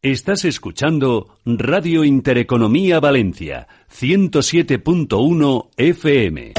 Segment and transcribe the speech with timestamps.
[0.00, 6.52] Estás escuchando Radio Intereconomía Valencia, 107.1 FM.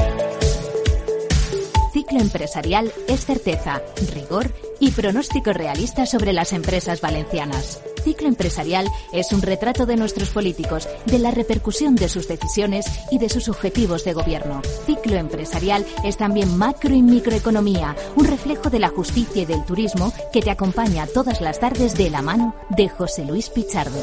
[1.93, 3.81] Ciclo empresarial es certeza,
[4.13, 7.81] rigor y pronóstico realista sobre las empresas valencianas.
[8.03, 13.19] Ciclo empresarial es un retrato de nuestros políticos, de la repercusión de sus decisiones y
[13.19, 14.61] de sus objetivos de gobierno.
[14.85, 20.13] Ciclo empresarial es también macro y microeconomía, un reflejo de la justicia y del turismo
[20.31, 23.99] que te acompaña todas las tardes de la mano de José Luis Pichardo.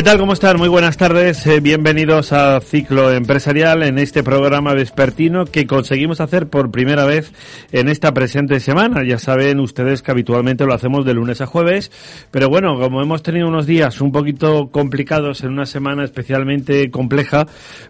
[0.00, 0.16] ¿Qué tal?
[0.16, 0.56] ¿Cómo están?
[0.56, 1.46] Muy buenas tardes.
[1.46, 7.34] Eh, bienvenidos a Ciclo Empresarial en este programa vespertino que conseguimos hacer por primera vez
[7.70, 9.04] en esta presente semana.
[9.06, 11.92] Ya saben ustedes que habitualmente lo hacemos de lunes a jueves,
[12.30, 17.46] pero bueno, como hemos tenido unos días un poquito complicados en una semana especialmente compleja,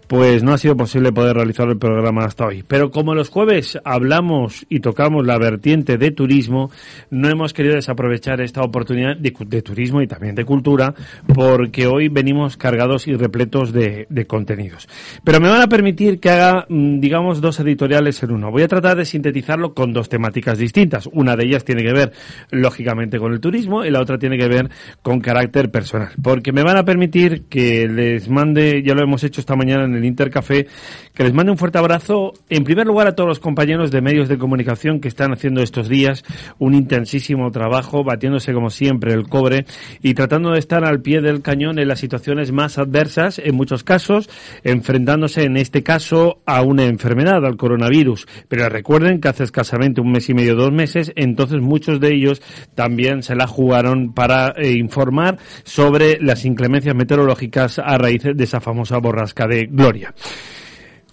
[0.07, 2.65] pues no ha sido posible poder realizar el programa hasta hoy.
[2.67, 6.71] Pero como los jueves hablamos y tocamos la vertiente de turismo,
[7.09, 10.93] no hemos querido desaprovechar esta oportunidad de, de turismo y también de cultura
[11.33, 14.87] porque hoy venimos cargados y repletos de, contenidos.
[15.23, 18.51] Pero me van a permitir que haga, mm, digamos, dos editoriales en uno.
[18.51, 21.07] Voy a tratar de sintetizarlo con dos temáticas distintas.
[21.11, 22.11] Una de ellas tiene que ver,
[22.51, 24.69] lógicamente, con el turismo y la otra tiene que ver
[25.01, 26.09] con carácter personal.
[26.21, 29.95] Porque me van a permitir que les mande, ya lo hemos hecho esta mañana en
[29.95, 30.67] el Intercafé,
[31.13, 34.29] que les mande un fuerte abrazo, en primer lugar, a todos los compañeros de medios
[34.29, 36.23] de comunicación que están haciendo estos días
[36.59, 39.65] un intensísimo trabajo, batiéndose como siempre el cobre
[40.01, 44.29] y tratando de estar al pie del cañón las situaciones más adversas, en muchos casos,
[44.63, 48.27] enfrentándose en este caso a una enfermedad, al coronavirus.
[48.47, 52.41] Pero recuerden que hace escasamente un mes y medio, dos meses, entonces muchos de ellos
[52.75, 58.61] también se la jugaron para eh, informar sobre las inclemencias meteorológicas a raíz de esa
[58.61, 60.13] famosa borrasca de Gloria.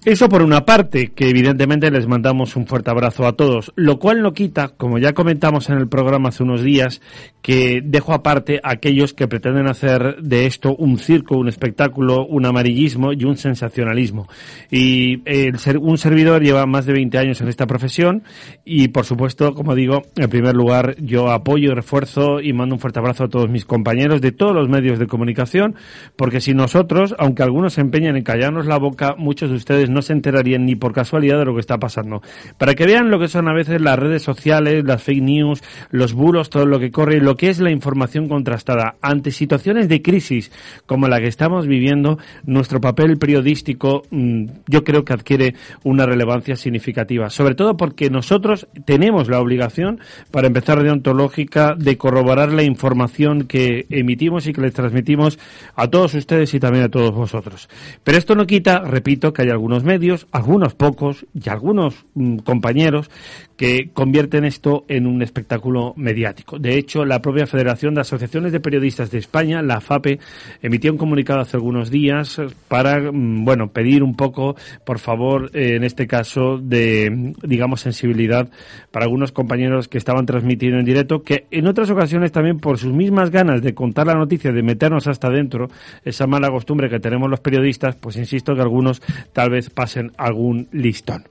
[0.09, 4.23] Eso por una parte, que evidentemente les mandamos un fuerte abrazo a todos, lo cual
[4.23, 7.03] no quita, como ya comentamos en el programa hace unos días,
[7.43, 12.47] que dejo aparte a aquellos que pretenden hacer de esto un circo, un espectáculo, un
[12.47, 14.29] amarillismo y un sensacionalismo.
[14.71, 15.23] Y
[15.59, 18.23] ser, un servidor lleva más de 20 años en esta profesión
[18.65, 22.81] y, por supuesto, como digo, en primer lugar, yo apoyo y refuerzo y mando un
[22.81, 25.75] fuerte abrazo a todos mis compañeros de todos los medios de comunicación,
[26.17, 29.98] porque si nosotros, aunque algunos se empeñan en callarnos la boca, muchos de ustedes no
[30.03, 32.23] se enterarían ni por casualidad de lo que está pasando.
[32.57, 36.13] Para que vean lo que son a veces las redes sociales, las fake news, los
[36.13, 38.97] bulos, todo lo que corre, lo que es la información contrastada.
[39.03, 40.51] Ante situaciones de crisis
[40.87, 45.55] como la que estamos viviendo, nuestro papel periodístico mm, yo creo que adquiere
[45.85, 47.31] una relevancia significativa.
[47.31, 53.87] Sobre todo porque nosotros tenemos la obligación, para empezar deontológica, de corroborar la información que
[53.91, 55.39] emitimos y que les transmitimos
[55.75, 57.69] a todos ustedes y también a todos vosotros.
[58.05, 63.11] Pero esto no quita, repito, que hay algunos medios, algunos pocos y algunos mm, compañeros
[63.59, 66.61] que convierten esto en un espectáculo mediático.
[66.61, 70.21] De hecho, la propia Federación de Asociaciones de Periodistas de España, la FAPE,
[70.62, 75.75] emitió un comunicado hace algunos días para, mm, bueno, pedir un poco, por favor, eh,
[75.75, 78.49] en este caso, de, digamos, sensibilidad
[78.93, 82.93] para algunos compañeros que estaban transmitiendo en directo, que en otras ocasiones también por sus
[82.93, 85.69] mismas ganas de contar la noticia, de meternos hasta dentro,
[86.05, 89.03] esa mala costumbre que tenemos los periodistas, pues insisto que algunos
[89.33, 91.25] tal vez pasen algún listón.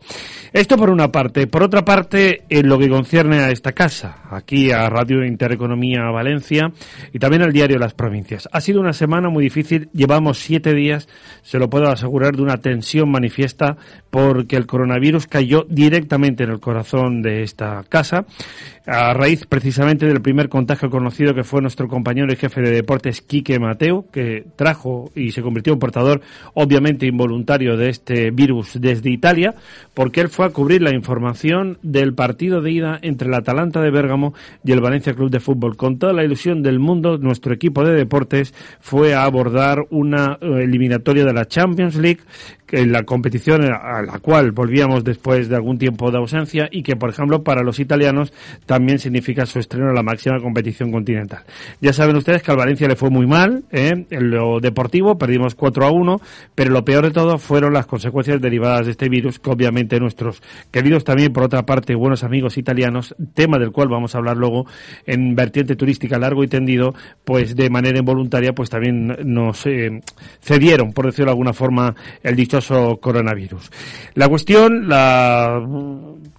[0.54, 1.48] Esto por una parte.
[1.48, 6.72] Por otra parte, en lo que concierne a esta casa, aquí a Radio Intereconomía Valencia
[7.14, 8.48] y también al diario Las Provincias.
[8.52, 9.90] Ha sido una semana muy difícil.
[9.94, 11.08] Llevamos siete días,
[11.44, 13.78] se lo puedo asegurar, de una tensión manifiesta
[14.10, 18.26] porque el coronavirus cayó directamente en el corazón de esta casa
[18.88, 23.22] a raíz precisamente del primer contagio conocido que fue nuestro compañero y jefe de deportes
[23.22, 26.22] Quique Mateo, que trajo y se convirtió en portador
[26.54, 29.56] obviamente involuntario de este virus desde Italia,
[29.94, 33.92] porque él fue a cubrir la información del partido de ida entre el Atalanta de
[33.92, 34.34] Bérgamo
[34.64, 35.78] y el Valencia Club de Fútbol.
[35.78, 40.64] Con toda la ilusión del mundo, nuestro equipo de deportes fue a abordar una eh,
[40.64, 42.22] eliminatoria de la Champions League
[42.72, 46.96] en la competición a la cual volvíamos después de algún tiempo de ausencia y que,
[46.96, 48.34] por ejemplo, para los italianos
[48.66, 51.44] también significa su estreno en la máxima competición continental.
[51.82, 54.06] Ya saben ustedes que al Valencia le fue muy mal ¿eh?
[54.10, 56.22] en lo deportivo, perdimos 4 a 1,
[56.56, 60.42] pero lo peor de todo fueron las consecuencias derivadas de este virus que obviamente nuestros
[60.72, 64.66] queridos también, por otra parte, buenos amigos italianos, tema del cual vamos a hablar luego
[65.06, 66.94] en vertiente turística largo y tendido,
[67.24, 70.02] pues de manera involuntaria, pues también nos eh,
[70.42, 72.60] cedieron, por decirlo de alguna forma, el dicho
[73.00, 73.72] coronavirus.
[74.16, 75.62] La cuestión, la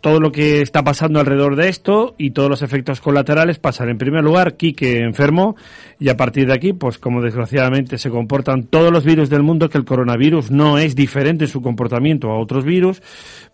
[0.00, 3.89] todo lo que está pasando alrededor de esto y todos los efectos colaterales pasan.
[3.89, 5.56] En primer lugar, Quique enfermó
[5.99, 9.69] y a partir de aquí, pues como desgraciadamente se comportan todos los virus del mundo,
[9.69, 13.03] que el coronavirus no es diferente en su comportamiento a otros virus,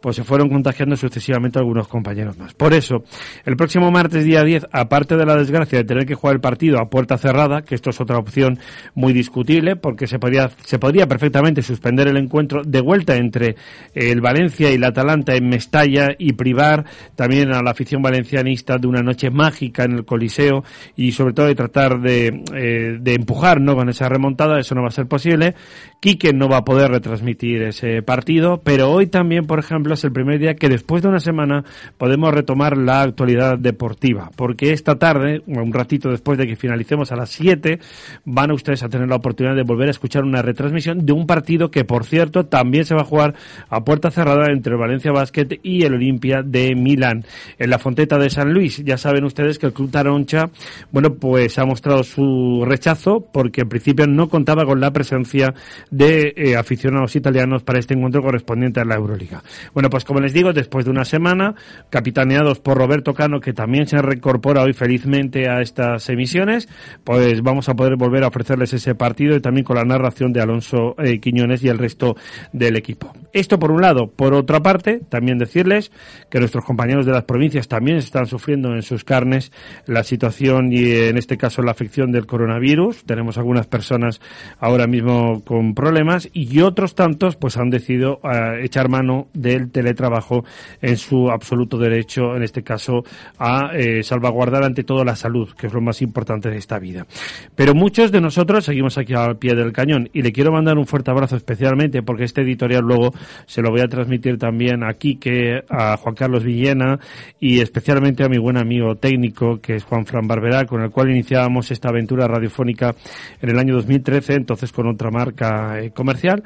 [0.01, 2.55] pues se fueron contagiando sucesivamente algunos compañeros más.
[2.55, 3.05] Por eso,
[3.45, 6.79] el próximo martes día 10, aparte de la desgracia de tener que jugar el partido
[6.79, 8.59] a puerta cerrada, que esto es otra opción
[8.95, 13.57] muy discutible, porque se podría, se podría perfectamente suspender el encuentro de vuelta entre
[13.95, 16.85] el Valencia y la Atalanta en Mestalla y privar
[17.15, 20.65] también a la afición valencianista de una noche mágica en el Coliseo
[20.97, 23.75] y sobre todo de tratar de, eh, de empujar ¿no?
[23.75, 25.55] con esa remontada, eso no va a ser posible.
[26.01, 30.13] Quique no va a poder retransmitir ese partido, pero hoy también, por ejemplo, es el
[30.13, 31.65] primer día que después de una semana
[31.97, 37.17] podemos retomar la actualidad deportiva, porque esta tarde, un ratito después de que finalicemos a
[37.17, 37.79] las 7,
[38.27, 41.71] van ustedes a tener la oportunidad de volver a escuchar una retransmisión de un partido
[41.71, 43.35] que, por cierto, también se va a jugar
[43.69, 47.25] a puerta cerrada entre Valencia Basket y el Olimpia de Milán,
[47.59, 48.83] en la Fonteta de San Luis.
[48.85, 50.51] Ya saben ustedes que el Club Taroncha,
[50.91, 55.55] bueno, pues ha mostrado su rechazo porque en principio no contaba con la presencia
[55.91, 59.43] de eh, aficionados italianos para este encuentro correspondiente a la Euroliga.
[59.73, 61.55] Bueno, pues como les digo, después de una semana,
[61.91, 66.69] capitaneados por Roberto Cano, que también se reincorpora hoy felizmente a estas emisiones,
[67.05, 70.41] pues vamos a poder volver a ofrecerles ese partido y también con la narración de
[70.41, 72.17] Alonso eh, Quiñones y el resto
[72.53, 73.13] del equipo.
[73.33, 74.09] Esto por un lado.
[74.09, 75.91] Por otra parte, también decirles
[76.31, 79.53] que nuestros compañeros de las provincias también están sufriendo en sus carnes
[79.87, 83.05] la situación y en este caso la afección del coronavirus.
[83.05, 84.21] Tenemos algunas personas
[84.59, 90.45] ahora mismo con problemas y otros tantos pues han decidido eh, echar mano del teletrabajo
[90.81, 93.05] en su absoluto derecho, en este caso
[93.39, 97.07] a eh, salvaguardar ante todo la salud, que es lo más importante de esta vida.
[97.55, 100.87] Pero muchos de nosotros seguimos aquí al pie del cañón y le quiero mandar un
[100.87, 103.13] fuerte abrazo especialmente porque este editorial luego
[103.47, 107.01] se lo voy a transmitir también aquí que a Juan Carlos Villena
[107.41, 111.11] y especialmente a mi buen amigo técnico que es Juan Fran Barberá, con el cual
[111.11, 112.95] iniciábamos esta aventura radiofónica
[113.41, 116.43] en el año 2013, entonces con otra marca eh, comercial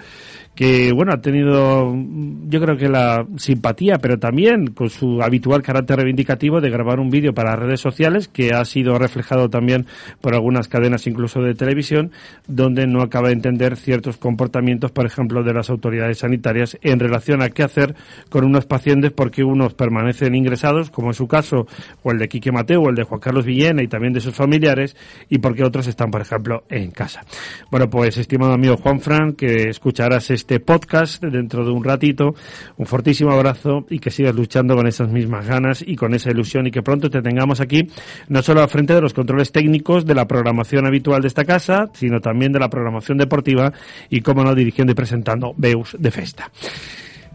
[0.59, 1.95] que bueno ha tenido
[2.49, 7.11] yo creo que la simpatía pero también con su habitual carácter reivindicativo de grabar un
[7.11, 9.87] vídeo para redes sociales que ha sido reflejado también
[10.21, 12.11] por algunas cadenas incluso de televisión
[12.49, 17.41] donde no acaba de entender ciertos comportamientos por ejemplo de las autoridades sanitarias en relación
[17.41, 17.95] a qué hacer
[18.29, 21.67] con unos pacientes porque unos permanecen ingresados como en su caso
[22.03, 24.35] o el de Quique Mateo o el de Juan Carlos Villena y también de sus
[24.35, 24.97] familiares
[25.29, 27.23] y porque otros están por ejemplo en casa
[27.71, 32.35] bueno pues estimado amigo Juan Fran que escucharás este podcast dentro de un ratito.
[32.77, 36.67] Un fortísimo abrazo y que sigas luchando con esas mismas ganas y con esa ilusión
[36.67, 37.89] y que pronto te tengamos aquí,
[38.29, 41.91] no solo al frente de los controles técnicos de la programación habitual de esta casa,
[41.95, 43.73] sino también de la programación deportiva
[44.11, 46.50] y, como no, dirigiendo y presentando Beus de Festa.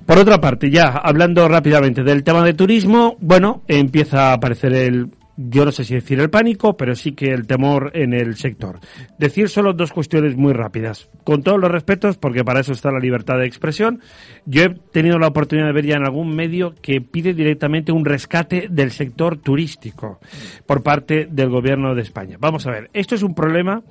[0.06, 5.10] Por otra parte, ya hablando rápidamente del tema de turismo, bueno, empieza a aparecer el
[5.36, 8.80] yo no sé si decir el pánico, pero sí que el temor en el sector.
[9.18, 13.00] Decir solo dos cuestiones muy rápidas, con todos los respetos, porque para eso está la
[13.00, 14.02] libertad de expresión.
[14.46, 18.06] Yo he tenido la oportunidad de ver ya en algún medio que pide directamente un
[18.06, 20.20] rescate del sector turístico
[20.68, 22.38] por parte del gobierno de España.
[22.40, 23.82] Vamos a ver, esto es un problema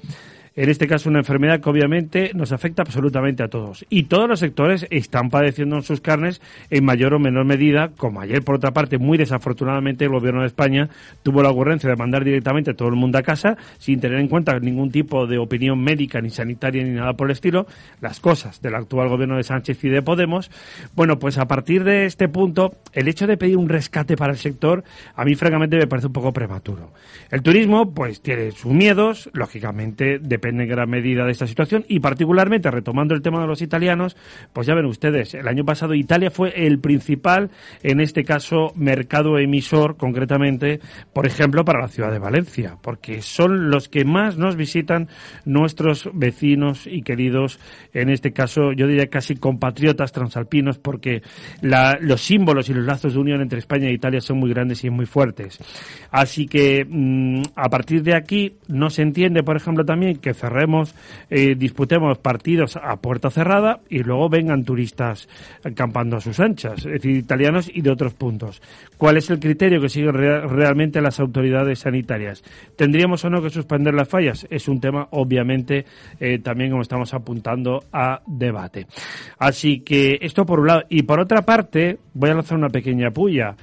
[0.55, 3.85] en este caso una enfermedad que obviamente nos afecta absolutamente a todos.
[3.89, 6.41] Y todos los sectores están padeciendo en sus carnes
[6.71, 10.47] en mayor o menor medida, como ayer por otra parte, muy desafortunadamente el gobierno de
[10.47, 10.89] España
[11.23, 14.29] tuvo la ocurrencia de mandar directamente a todo el mundo a casa sin tener en
[14.29, 17.67] cuenta ningún tipo de opinión médica ni sanitaria ni nada por el estilo,
[18.01, 20.51] las cosas del actual gobierno de Sánchez y de Podemos.
[20.95, 24.39] Bueno, pues a partir de este punto, el hecho de pedir un rescate para el
[24.39, 24.85] sector,
[25.15, 26.93] a mí francamente me parece un poco prematuro.
[27.31, 31.85] El turismo, pues tiene sus miedos, lógicamente, de depende en gran medida de esta situación
[31.87, 34.17] y particularmente retomando el tema de los italianos,
[34.53, 37.51] pues ya ven ustedes, el año pasado Italia fue el principal,
[37.85, 40.81] en este caso, mercado emisor, concretamente,
[41.13, 45.09] por ejemplo, para la ciudad de Valencia, porque son los que más nos visitan
[45.45, 47.61] nuestros vecinos y queridos,
[47.95, 51.23] en este caso, yo diría casi compatriotas transalpinos, porque
[51.61, 54.91] los símbolos y los lazos de unión entre España e Italia son muy grandes y
[54.91, 55.61] muy fuertes.
[56.11, 60.95] Así que, mm, a partir de aquí, no se entiende, por ejemplo, también que cerremos,
[61.31, 65.29] eh, disputemos partidos a puerta cerrada y luego vengan turistas
[65.65, 68.63] acampando a sus anchas, es decir, italianos y de otros puntos.
[68.97, 72.43] ¿Cuál es el criterio que siguen realmente las autoridades sanitarias?
[72.77, 74.47] ¿Tendríamos o no que suspender las fallas?
[74.51, 75.85] Es un tema, obviamente,
[76.21, 78.87] eh, también como estamos apuntando a debate.
[79.39, 80.83] Así que esto por un lado.
[80.89, 83.57] Y por otra parte, voy a lanzar una pequeña puya.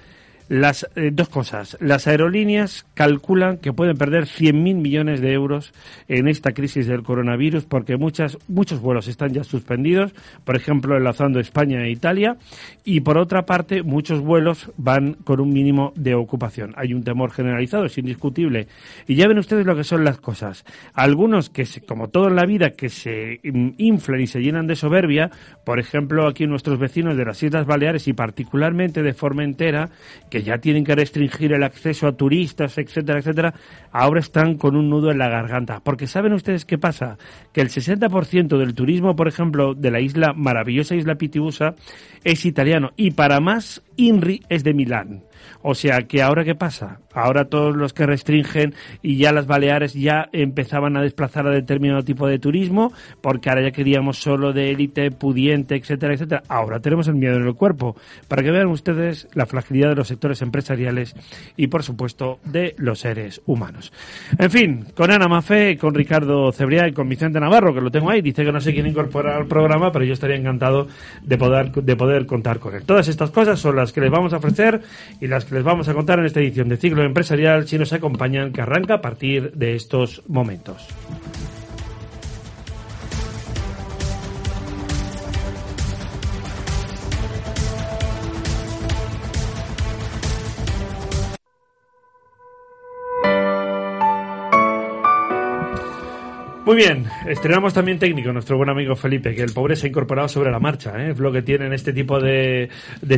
[0.50, 1.78] Las eh, dos cosas.
[1.80, 5.74] Las aerolíneas calculan que pueden perder 100.000 millones de euros
[6.08, 10.12] en esta crisis del coronavirus porque muchas, muchos vuelos están ya suspendidos,
[10.46, 12.38] por ejemplo, enlazando España e Italia,
[12.84, 16.74] y por otra parte, muchos vuelos van con un mínimo de ocupación.
[16.78, 18.68] Hay un temor generalizado, es indiscutible.
[19.08, 20.66] Y ya ven ustedes lo que son las cosas.
[20.96, 25.30] Algunos que, como todo en la vida, que se inflan y se llenan de soberbia,
[25.64, 29.92] por ejemplo, aquí nuestros vecinos de las Islas Baleares y particularmente de Formentera,
[30.32, 33.54] que ya tienen que restringir el acceso a turistas, etcétera, etcétera,
[33.92, 35.80] ahora están con un nudo en la garganta.
[35.82, 37.18] Porque ¿saben ustedes qué pasa?
[37.54, 41.76] Que el 60% del turismo, por ejemplo, de la isla, maravillosa isla Pitiusa,
[42.24, 42.92] es italiano.
[42.96, 45.24] Y para más, INRI es de Milán.
[45.62, 47.00] O sea que ahora qué pasa?
[47.14, 52.04] Ahora todos los que restringen y ya las Baleares ya empezaban a desplazar a determinado
[52.04, 56.44] tipo de turismo, porque ahora ya queríamos solo de élite, pudiente, etcétera, etcétera.
[56.48, 57.96] Ahora tenemos el miedo en el cuerpo,
[58.28, 61.16] para que vean ustedes la fragilidad de los sectores empresariales
[61.58, 63.92] y, por supuesto, de los seres humanos.
[64.38, 68.10] En fin, con Ana Mafé, con Ricardo Cebriá y con Vicente Navarro, que lo tengo
[68.10, 70.88] ahí, dice que no sé quién incorporar al programa, pero yo estaría encantado
[71.22, 72.84] de poder, de poder contar con él.
[72.84, 74.82] Todas estas cosas son las que les vamos a ofrecer
[75.20, 77.94] y las que les vamos a contar en esta edición de Ciclo Empresarial si nos
[77.94, 80.88] acompañan, que arranca a partir de estos momentos.
[96.70, 100.28] Muy bien, estrenamos también técnico, nuestro buen amigo Felipe, que el pobre se ha incorporado
[100.28, 101.14] sobre la marcha, ¿eh?
[101.14, 102.70] es lo que tiene en este tipo de,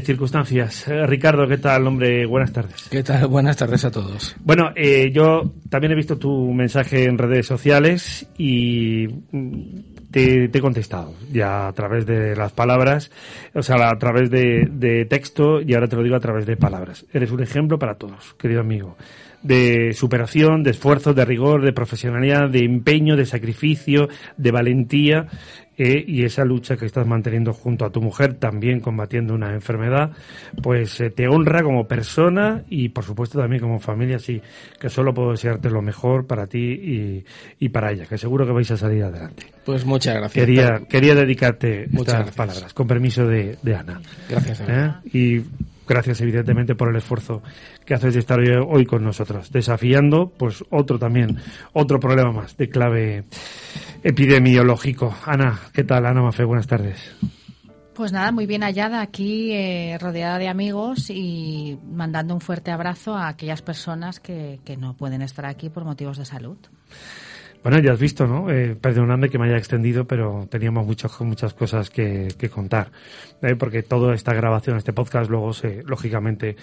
[0.05, 0.87] circunstancias.
[0.87, 2.25] Eh, Ricardo, ¿qué tal, hombre?
[2.25, 2.87] Buenas tardes.
[2.89, 3.27] ¿Qué tal?
[3.27, 4.37] Buenas tardes a todos.
[4.39, 9.79] Bueno, eh, yo también he visto tu mensaje en redes sociales y mm,
[10.11, 13.11] te, he contestado ya a través de las palabras,
[13.53, 16.55] o sea, a través de, de texto y ahora te lo digo a través de
[16.55, 17.05] palabras.
[17.11, 18.95] Eres un ejemplo para todos, querido amigo
[19.43, 24.07] de superación, de esfuerzo, de rigor, de profesionalidad, de empeño, de sacrificio,
[24.37, 25.27] de valentía
[25.77, 30.11] eh, y esa lucha que estás manteniendo junto a tu mujer, también combatiendo una enfermedad,
[30.61, 34.41] pues eh, te honra como persona y por supuesto también como familia, sí,
[34.79, 37.25] que solo puedo desearte lo mejor para ti y,
[37.57, 39.47] y para ella, que seguro que vais a salir adelante.
[39.65, 40.45] Pues muchas gracias.
[40.45, 44.01] Quería, quería dedicarte muchas palabras, con permiso de, de Ana.
[44.29, 44.61] Gracias.
[44.67, 44.91] ¿Eh?
[45.13, 45.41] Y
[45.91, 47.41] gracias evidentemente por el esfuerzo
[47.85, 51.37] que haces de estar hoy con nosotros, desafiando pues otro también,
[51.73, 53.25] otro problema más de clave
[54.01, 55.13] epidemiológico.
[55.25, 56.05] Ana, ¿qué tal?
[56.05, 56.97] Ana Mafe, buenas tardes.
[57.93, 63.17] Pues nada, muy bien hallada aquí, eh, rodeada de amigos y mandando un fuerte abrazo
[63.17, 66.57] a aquellas personas que, que no pueden estar aquí por motivos de salud.
[67.63, 68.49] Bueno, ya has visto, ¿no?
[68.49, 72.91] Eh, perdonadme que me haya extendido, pero teníamos muchas muchas cosas que, que contar.
[73.43, 73.55] ¿eh?
[73.55, 76.55] Porque toda esta grabación, este podcast, luego, se, lógicamente,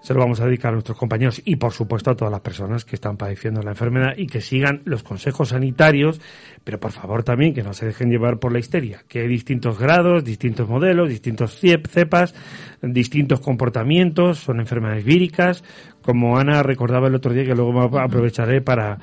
[0.00, 2.84] se lo vamos a dedicar a nuestros compañeros y, por supuesto, a todas las personas
[2.84, 6.20] que están padeciendo la enfermedad y que sigan los consejos sanitarios,
[6.62, 9.76] pero por favor también que no se dejen llevar por la histeria, que hay distintos
[9.76, 12.32] grados, distintos modelos, distintos cepas,
[12.80, 15.64] distintos comportamientos, son enfermedades víricas,
[16.04, 18.98] como Ana recordaba el otro día, que luego aprovecharé para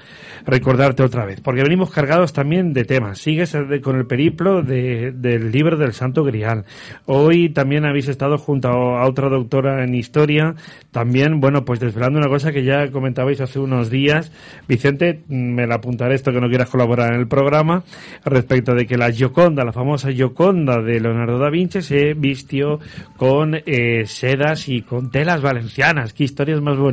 [0.45, 3.19] recordarte otra vez, porque venimos cargados también de temas.
[3.19, 6.65] Sigues con el periplo del libro del Santo Grial.
[7.05, 10.55] Hoy también habéis estado junto a otra doctora en historia,
[10.91, 14.31] también, bueno, pues desvelando una cosa que ya comentabais hace unos días.
[14.67, 17.83] Vicente, me la apuntaré esto que no quieras colaborar en el programa,
[18.25, 22.79] respecto de que la Gioconda, la famosa Gioconda de Leonardo da Vinci, se vistió
[23.17, 26.13] con eh, sedas y con telas valencianas.
[26.13, 26.90] Qué historias más bonitas,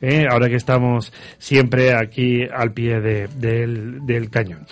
[0.00, 0.26] ¿eh?
[0.30, 4.66] ahora que estamos siempre aquí al pie del, del cañón.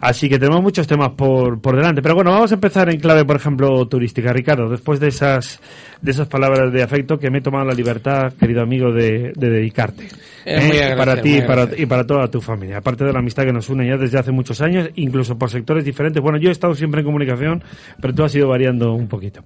[0.00, 2.02] Así que tenemos muchos temas por, por delante.
[2.02, 4.32] Pero bueno, vamos a empezar en clave, por ejemplo, turística.
[4.32, 5.60] Ricardo, después de esas,
[6.00, 9.50] de esas palabras de afecto que me he tomado la libertad, querido amigo, de, de
[9.50, 10.08] dedicarte.
[10.48, 10.94] ¿eh?
[10.96, 12.78] para ti y para, y para toda tu familia.
[12.78, 15.84] Aparte de la amistad que nos une ya desde hace muchos años, incluso por sectores
[15.84, 16.22] diferentes.
[16.22, 17.62] Bueno, yo he estado siempre en comunicación,
[18.00, 19.42] pero tú has ido variando un poquito.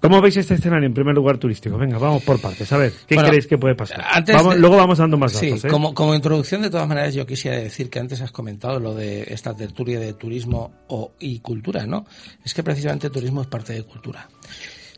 [0.00, 1.76] ¿Cómo veis este escenario en primer lugar turístico?
[1.76, 2.70] Venga, vamos por partes.
[2.72, 4.04] A ver, ¿qué creéis que puede pasar?
[4.56, 5.64] Luego vamos dando más datos.
[5.64, 5.68] ¿eh?
[5.68, 9.24] como, como introducción, de todas maneras, yo quisiera decir que antes has comentado lo de
[9.28, 12.06] esta tertulia de turismo o, y cultura, ¿no?
[12.44, 14.28] Es que precisamente el turismo es parte de cultura.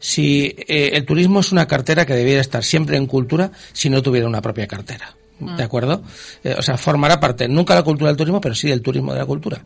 [0.01, 4.03] Si eh, el turismo es una cartera que debiera estar siempre en cultura si no
[4.03, 5.15] tuviera una propia cartera.
[5.41, 6.03] ¿De acuerdo?
[6.43, 9.21] Eh, o sea, formará parte, nunca la cultura del turismo, pero sí del turismo de
[9.21, 9.65] la cultura.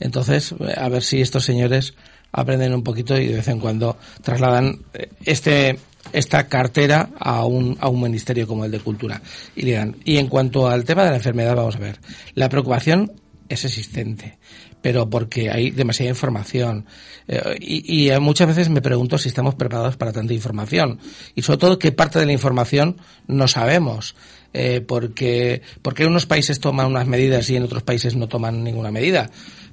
[0.00, 1.94] Entonces, eh, a ver si estos señores
[2.32, 4.80] aprenden un poquito y de vez en cuando trasladan
[5.24, 5.78] este
[6.12, 9.22] esta cartera a un, a un ministerio como el de Cultura.
[9.54, 12.00] Y digan, y en cuanto al tema de la enfermedad, vamos a ver,
[12.34, 13.12] la preocupación
[13.48, 14.38] es existente,
[14.82, 16.84] pero porque hay demasiada información.
[17.28, 20.98] Eh, y, y, muchas veces me pregunto si estamos preparados para tanta información.
[21.34, 22.96] Y sobre todo qué parte de la información
[23.26, 24.14] no sabemos.
[24.54, 28.90] Eh, porque, porque unos países toman unas medidas y en otros países no toman ninguna
[28.90, 29.30] medida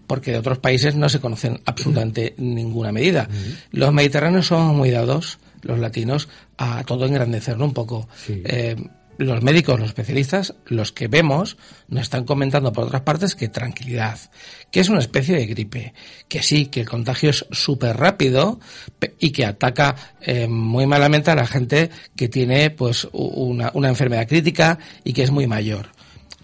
[0.07, 3.29] porque de otros países no se conocen absolutamente ninguna medida.
[3.69, 8.09] Los mediterráneos somos muy dados, los latinos, a todo engrandecerlo un poco.
[8.27, 8.75] Eh,
[9.19, 11.57] los médicos, los especialistas, los que vemos,
[11.89, 14.17] nos están comentando por otras partes que tranquilidad,
[14.71, 15.93] que es una especie de gripe,
[16.29, 18.61] que sí, que el contagio es súper rápido
[19.19, 24.25] y que ataca eh, muy malamente a la gente que tiene pues una, una enfermedad
[24.25, 25.89] crítica y que es muy mayor.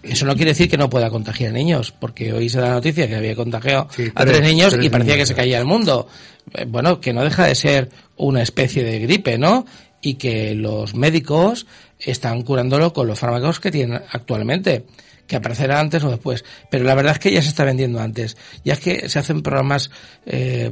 [0.03, 3.07] Eso no quiere decir que no pueda contagiar niños, porque hoy se da la noticia
[3.07, 6.07] que había contagiado a tres, niños y parecía que se caía el mundo.
[6.53, 9.65] Eh, bueno, que no deja de ser una especie de gripe, ¿no?
[10.01, 11.65] Y que los médicos
[11.99, 14.85] están curándolo con los fármacos que tienen actualmente
[15.27, 16.43] que aparecerá antes o después.
[16.69, 18.37] Pero la verdad es que ya se está vendiendo antes.
[18.63, 19.89] Ya es que se hacen programas,
[20.25, 20.71] eh,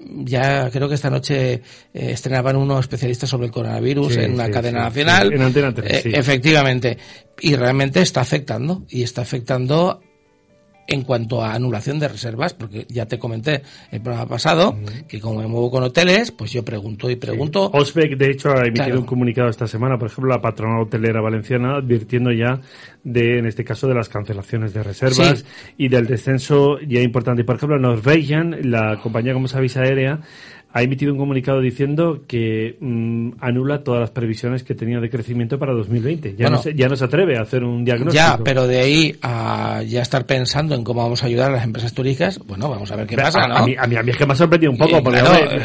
[0.00, 4.80] ya creo que esta noche eh, estrenaban unos especialistas sobre el coronavirus en una cadena
[4.80, 5.32] nacional.
[5.32, 6.98] En Antena eh, efectivamente.
[7.40, 8.84] Y realmente está afectando.
[8.88, 10.00] Y está afectando
[10.86, 14.76] en cuanto a anulación de reservas, porque ya te comenté el programa pasado,
[15.08, 17.70] que como me muevo con hoteles, pues yo pregunto y pregunto.
[17.72, 21.76] Osbeck, de hecho, ha emitido un comunicado esta semana, por ejemplo, la patronal hotelera valenciana,
[21.76, 22.60] advirtiendo ya
[23.04, 25.44] de, en este caso, de las cancelaciones de reservas
[25.76, 27.44] y del descenso ya importante.
[27.44, 30.20] Por ejemplo, Norwegian, la compañía, como sabéis, aérea,
[30.76, 35.58] ha emitido un comunicado diciendo que mm, anula todas las previsiones que tenía de crecimiento
[35.58, 36.36] para 2020.
[36.36, 38.14] Ya, no se, ya no se atreve a hacer un diagnóstico.
[38.14, 41.64] Ya, pero de ahí a ya estar pensando en cómo vamos a ayudar a las
[41.64, 43.56] empresas turísticas, bueno, vamos a ver qué pasa, ¿no?
[43.56, 45.02] A mí, a mí, es que me ha sorprendido un poco.
[45.02, 45.60] porque, eh,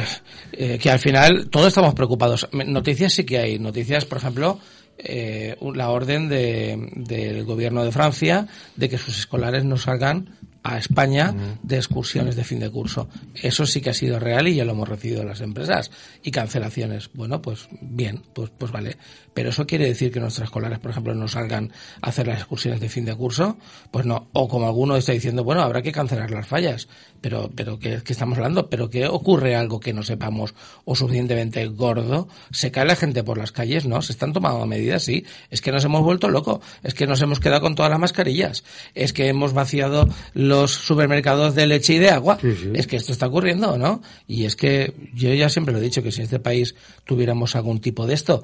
[0.53, 2.47] eh, que al final todos estamos preocupados.
[2.53, 3.59] Noticias sí que hay.
[3.59, 4.59] Noticias, por ejemplo,
[4.97, 10.77] eh, la orden de, del gobierno de Francia de que sus escolares no salgan a
[10.77, 13.09] España de excursiones de fin de curso.
[13.33, 15.91] Eso sí que ha sido real y ya lo hemos recibido las empresas.
[16.23, 17.09] Y cancelaciones.
[17.13, 18.97] Bueno, pues bien, pues, pues vale.
[19.33, 21.71] Pero eso quiere decir que nuestros escolares, por ejemplo, no salgan
[22.01, 23.57] a hacer las excursiones de fin de curso.
[23.91, 24.27] Pues no.
[24.33, 26.87] O como alguno está diciendo, bueno, habrá que cancelar las fallas.
[27.21, 28.69] Pero, pero ¿qué, qué estamos hablando?
[28.69, 30.53] ¿Pero qué ocurre algo que no sepamos
[30.85, 32.27] o suficientemente gordo?
[32.51, 33.85] ¿Se cae la gente por las calles?
[33.85, 34.01] No.
[34.01, 35.03] ¿Se están tomando medidas?
[35.03, 35.25] Sí.
[35.49, 36.59] Es que nos hemos vuelto locos.
[36.83, 38.63] Es que nos hemos quedado con todas las mascarillas.
[38.95, 42.37] Es que hemos vaciado los supermercados de leche y de agua.
[42.73, 44.01] Es que esto está ocurriendo, ¿no?
[44.27, 47.55] Y es que yo ya siempre lo he dicho que si en este país tuviéramos
[47.55, 48.43] algún tipo de esto,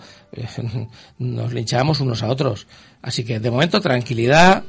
[1.20, 2.68] nos linchábamos unos a otros.
[3.02, 4.64] Así que de momento tranquilidad,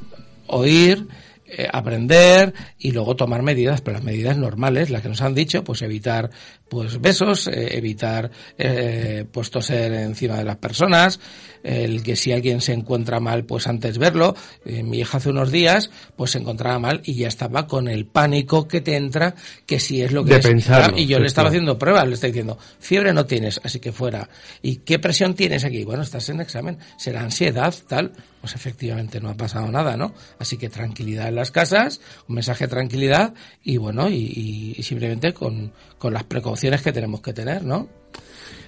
[0.46, 1.06] oír,
[1.50, 5.64] eh, aprender y luego tomar medidas, pero las medidas normales, las que nos han dicho,
[5.64, 6.30] pues evitar
[6.68, 11.20] pues besos, eh, evitar eh, pues toser encima de las personas,
[11.62, 14.34] el que si alguien se encuentra mal, pues antes verlo.
[14.64, 18.06] Eh, mi hija hace unos días, pues se encontraba mal y ya estaba con el
[18.06, 19.34] pánico que te entra,
[19.66, 20.48] que si es lo que es.
[20.96, 24.28] y yo le estaba haciendo pruebas, le estaba diciendo, fiebre no tienes, así que fuera.
[24.62, 25.84] ¿Y qué presión tienes aquí?
[25.84, 28.12] Bueno, estás en examen, será ansiedad, tal.
[28.40, 30.14] Pues efectivamente no ha pasado nada, ¿no?
[30.38, 35.32] Así que tranquilidad en las casas, un mensaje de tranquilidad y bueno, y, y simplemente
[35.32, 37.88] con, con las precauciones que tenemos que tener, ¿no?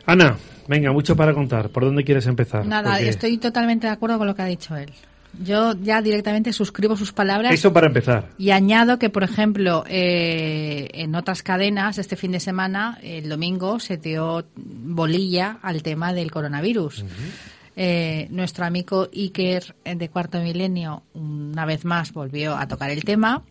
[0.06, 1.70] Ana, venga, mucho para contar.
[1.70, 2.66] ¿Por dónde quieres empezar?
[2.66, 4.92] Nada, estoy totalmente de acuerdo con lo que ha dicho él.
[5.38, 7.54] Yo ya directamente suscribo sus palabras.
[7.54, 8.30] Eso para empezar.
[8.36, 13.78] Y añado que, por ejemplo, eh, en otras cadenas, este fin de semana, el domingo,
[13.78, 17.04] se dio bolilla al tema del coronavirus.
[17.76, 23.04] Eh, nuestro amigo Iker eh, de Cuarto Milenio, una vez más, volvió a tocar el
[23.04, 23.44] tema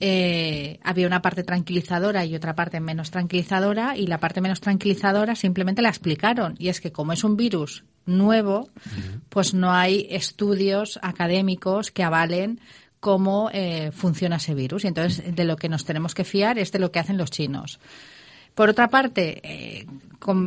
[0.00, 5.34] eh, había una parte tranquilizadora y otra parte menos tranquilizadora y la parte menos tranquilizadora
[5.34, 6.54] simplemente la explicaron.
[6.58, 8.70] Y es que como es un virus nuevo,
[9.28, 12.60] pues no hay estudios académicos que avalen
[12.98, 14.84] cómo eh, funciona ese virus.
[14.84, 17.30] Y entonces de lo que nos tenemos que fiar es de lo que hacen los
[17.30, 17.78] chinos.
[18.54, 19.86] Por otra parte, eh,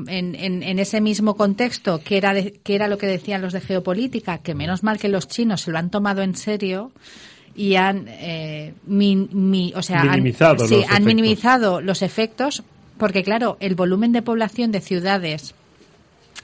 [0.08, 4.56] en, ese mismo contexto, que era, que era lo que decían los de geopolítica, que
[4.56, 6.92] menos mal que los chinos se lo han tomado en serio,
[7.56, 8.74] y han, eh,
[9.76, 12.64] o sea, minimizado, han, sí, han minimizado los efectos
[12.98, 15.56] porque, claro, el volumen de población de ciudades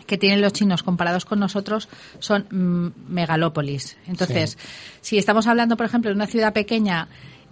[0.05, 1.87] que tienen los chinos comparados con nosotros
[2.19, 3.97] son mm, megalópolis.
[4.07, 4.57] Entonces,
[5.01, 7.07] si estamos hablando, por ejemplo, de una ciudad pequeña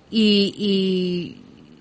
[0.10, 1.36] y,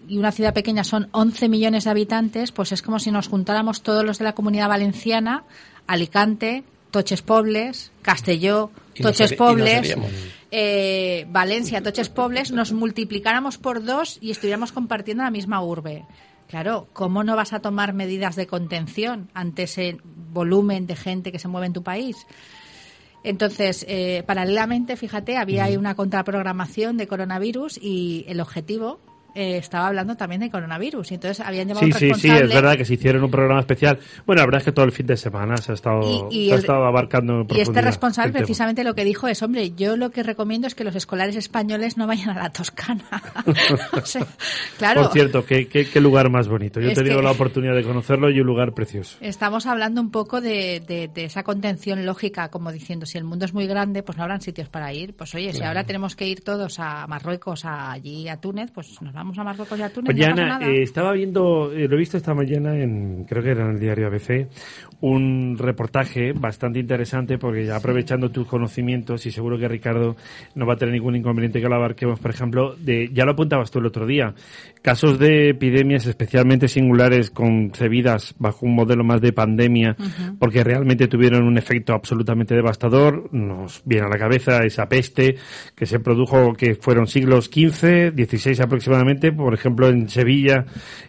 [0.09, 3.83] y, una ciudad pequeña son 11 millones de habitantes, pues es como si nos juntáramos
[3.83, 5.45] todos los de la comunidad valenciana,
[5.87, 9.97] Alicante, Toches Pobles, Castelló, Toches Pobles,
[10.59, 16.07] eh, Valencia, Toches Pobles, nos multiplicáramos por dos y estuviéramos compartiendo la misma urbe.
[16.49, 21.39] Claro, ¿cómo no vas a tomar medidas de contención ante ese volumen de gente que
[21.39, 22.17] se mueve en tu país?
[23.23, 28.99] Entonces, eh, paralelamente, fíjate, había ahí una contraprogramación de coronavirus y el objetivo
[29.37, 31.13] eh, estaba hablando también de coronavirus.
[31.13, 32.45] Y entonces habían llamado Sí, un sí, sí, responsable.
[32.49, 33.99] es verdad que se hicieron un programa especial.
[34.27, 36.49] Bueno, la verdad es que todo el fin de semana se ha estado, Y- y
[36.49, 38.41] se ha estado abarcando en Y este responsable tema.
[38.41, 41.97] precisamente lo que dijo es, hombre, yo lo que recomiendo es que los escolares españoles
[41.97, 43.05] no vayan a la Toscana.
[43.93, 44.27] O sea,
[44.79, 45.03] claro.
[45.03, 46.81] Por cierto, ¿qué, qué, qué lugar más bonito.
[46.81, 49.17] Yo he tenido que- la oportunidad de conocerlo y un lugar precioso.
[49.21, 53.45] Estamos hablando un poco de, de- de esa contención lógica, como diciendo, si el mundo
[53.45, 55.15] es muy grande, pues no habrán sitios para ir.
[55.15, 59.01] Pues oye, si ahora tenemos que ir todos a Marruecos, a allí a Túnez, pues
[59.03, 60.15] nos vamos a Marruecos y a Túnez.
[60.15, 60.71] Oye, no pasa Ana, nada.
[60.73, 63.81] eh, estaba viendo, eh, lo he visto esta mañana en, creo que era en el
[63.81, 64.49] diario ABC,
[65.01, 70.17] un reportaje bastante interesante porque ya aprovechando tus conocimientos y seguro que Ricardo
[70.55, 73.71] no va a tener ningún inconveniente que lo abarquemos, por ejemplo, de, ya lo apuntabas
[73.71, 74.35] tú el otro día,
[74.87, 79.97] casos de epidemias especialmente singulares concebidas bajo un modelo más de pandemia
[80.39, 85.39] porque realmente tuvieron un efecto absolutamente devastador, nos viene a la cabeza esa peste
[85.75, 90.67] que se produjo que fueron siglos XV, XVI aproximadamente, por ejemplo en Sevilla,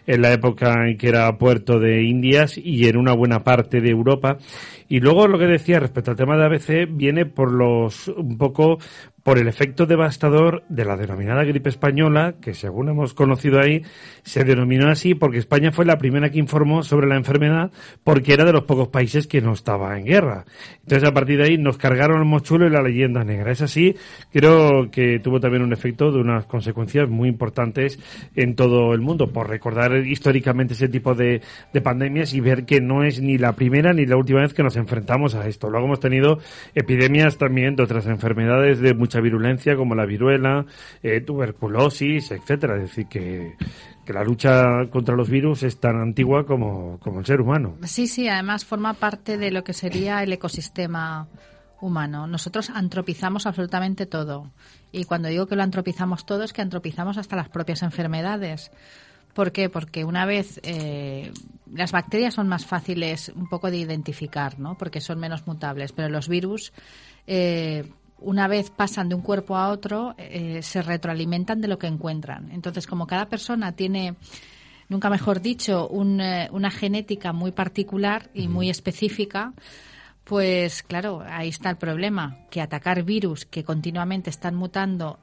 [0.08, 3.90] en la época en que era puerto de Indias y en una buena parte de
[3.90, 4.38] Europa.
[4.88, 8.78] Y luego lo que decía respecto al tema de ABC viene por los, un poco
[9.28, 13.82] por el efecto devastador de la denominada gripe española, que según hemos conocido ahí,
[14.22, 17.70] se denominó así porque España fue la primera que informó sobre la enfermedad
[18.04, 20.46] porque era de los pocos países que no estaba en guerra.
[20.80, 23.52] Entonces a partir de ahí nos cargaron el mochuelo y la leyenda negra.
[23.52, 23.94] Es así,
[24.32, 27.98] creo que tuvo también un efecto de unas consecuencias muy importantes
[28.34, 32.80] en todo el mundo, por recordar históricamente ese tipo de, de pandemias y ver que
[32.80, 35.68] no es ni la primera ni la última vez que nos enfrentamos a esto.
[35.68, 36.38] Luego hemos tenido
[36.74, 40.66] epidemias también de otras enfermedades de virulencia como la viruela,
[41.02, 42.76] eh, tuberculosis, etcétera.
[42.76, 43.54] Es decir, que,
[44.04, 47.76] que la lucha contra los virus es tan antigua como, como el ser humano.
[47.84, 51.28] Sí, sí, además forma parte de lo que sería el ecosistema
[51.80, 52.26] humano.
[52.26, 54.50] Nosotros antropizamos absolutamente todo.
[54.92, 58.70] Y cuando digo que lo antropizamos todo es que antropizamos hasta las propias enfermedades.
[59.34, 59.68] ¿Por qué?
[59.68, 61.30] Porque una vez eh,
[61.72, 64.76] las bacterias son más fáciles un poco de identificar, ¿no?
[64.76, 66.72] Porque son menos mutables, pero los virus
[67.26, 67.88] eh,
[68.20, 72.50] una vez pasan de un cuerpo a otro eh, se retroalimentan de lo que encuentran.
[72.52, 74.16] Entonces, como cada persona tiene
[74.88, 79.52] nunca mejor dicho, un, eh, una genética muy particular y muy específica,
[80.24, 85.18] pues claro, ahí está el problema, que atacar virus que continuamente están mutando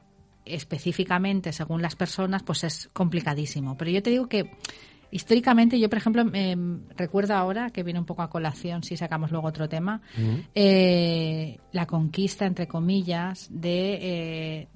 [0.45, 3.77] específicamente según las personas, pues es complicadísimo.
[3.77, 4.51] Pero yo te digo que
[5.15, 6.55] históricamente, yo por ejemplo, eh,
[6.97, 10.01] recuerdo ahora, que viene un poco a colación si sacamos luego otro tema,
[10.53, 14.67] eh, la conquista, entre comillas, de, eh,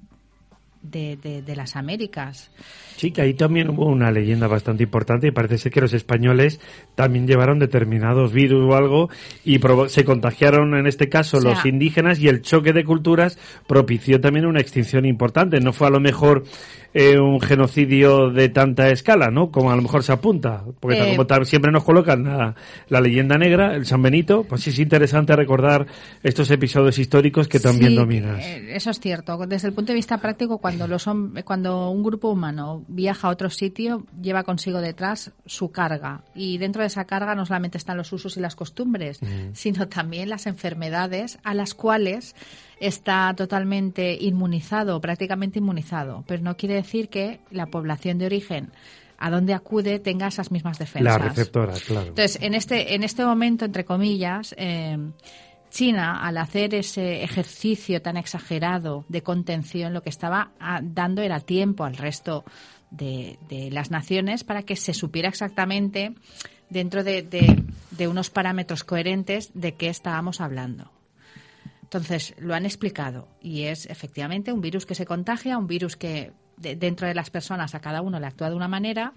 [0.82, 2.50] de, de, de las Américas.
[2.96, 6.58] Sí, que ahí también hubo una leyenda bastante importante y parece ser que los españoles
[6.94, 9.10] también llevaron determinados virus o algo
[9.44, 13.38] y se contagiaron en este caso O sea- los indígenas y el choque de culturas
[13.66, 15.60] propició también una extinción importante.
[15.60, 16.44] No fue a lo mejor
[16.92, 19.50] eh, un genocidio de tanta escala, ¿no?
[19.50, 20.64] Como a lo mejor se apunta.
[20.80, 22.54] Porque tal Eh, como tal, siempre nos colocan la,
[22.88, 25.86] la leyenda negra, el San Benito, pues sí es interesante recordar
[26.22, 28.44] estos episodios históricos que también Sí, dominas.
[28.44, 29.36] eh, Eso es cierto.
[29.46, 31.08] Desde el punto de vista práctico, cuando, los
[31.44, 36.22] cuando un grupo humano viaja a otro sitio, lleva consigo detrás su carga.
[36.34, 39.20] Y dentro de esa carga no solamente están los usos y las costumbres,
[39.52, 42.34] sino también las enfermedades a las cuales
[42.80, 46.24] está totalmente inmunizado, prácticamente inmunizado.
[46.26, 48.72] Pero no quiere decir que la población de origen
[49.18, 51.02] a donde acude tenga esas mismas defensas.
[51.04, 52.08] La receptora, claro.
[52.08, 54.96] Entonces, en este, en este momento, entre comillas, eh,
[55.68, 61.38] China, al hacer ese ejercicio tan exagerado de contención, lo que estaba ah, dando era
[61.38, 62.44] tiempo al resto
[62.90, 66.14] de, de las naciones para que se supiera exactamente,
[66.70, 70.90] dentro de, de- de unos parámetros coherentes, de qué estábamos hablando.
[71.92, 76.30] Entonces, lo han explicado y es efectivamente un virus que se contagia, un virus que
[76.56, 79.12] de- dentro de las personas a cada uno le actúa de una manera,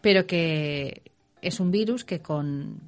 [0.00, 1.02] pero que
[1.42, 2.80] es un virus que con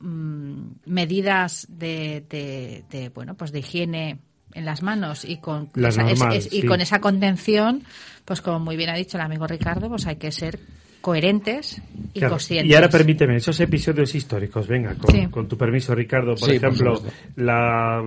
[0.00, 4.18] mm, medidas de, de- de, bueno pues de higiene
[4.52, 6.66] en las manos y con Las esa, es- normales, es- y sí.
[6.66, 7.82] con esa contención
[8.26, 10.58] pues como muy bien ha dicho el amigo Ricardo pues hay que ser
[11.02, 11.82] coherentes
[12.14, 12.34] y Claro.
[12.34, 15.26] conscientes Y ahora permíteme, esos episodios históricos, venga, con, Sí.
[15.28, 17.02] con tu permiso, Ricardo, por Sí, ejemplo,
[17.36, 18.02] la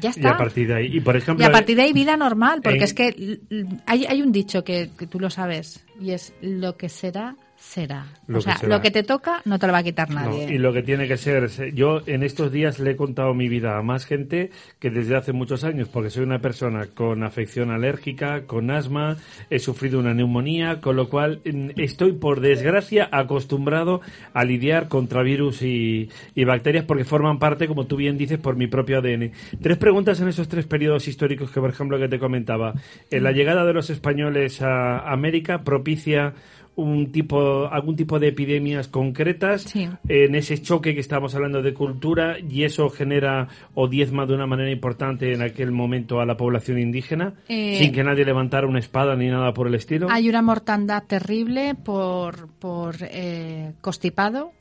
[0.00, 0.28] Ya está.
[0.28, 2.60] Y a partir de ahí, y por ejemplo, Y a partir de ahí vida normal,
[2.62, 3.40] porque en- es que
[3.86, 8.06] hay, hay un dicho que, que tú lo sabes y es lo que será, será.
[8.26, 8.76] Lo o que sea, será.
[8.76, 10.54] lo que te toca no te lo va a quitar No, nadie.
[10.54, 13.48] y lo que tiene que ser, se- yo en estos días le he contado mi
[13.48, 17.70] vida a más gente que desde hace muchos años, porque soy una persona con afección
[17.70, 19.16] alérgica, con asma,
[19.50, 21.40] he sufrido una neumonía, con lo cual
[21.76, 24.00] estoy por desgracia acostumbrado
[24.32, 28.56] a lidiar contra virus y, y bacterias porque forman parte, como tú bien dices, por
[28.56, 29.32] mi propio ADN.
[29.60, 32.74] Tres preguntas en esos tres periodos históricos que, por ejemplo, que te comentaba.
[33.10, 36.34] En la llegada de los españoles a América propicia
[36.78, 39.88] un tipo, algún tipo de epidemias concretas Sí.
[40.08, 44.46] en ese choque que estamos hablando de cultura y eso genera o diezma de una
[44.46, 48.78] manera importante en aquel momento a la población indígena Eh, sin que nadie levantara una
[48.78, 50.06] espada ni nada por el estilo.
[50.08, 54.52] Hay una mortandad terrible por, por eh, constipado,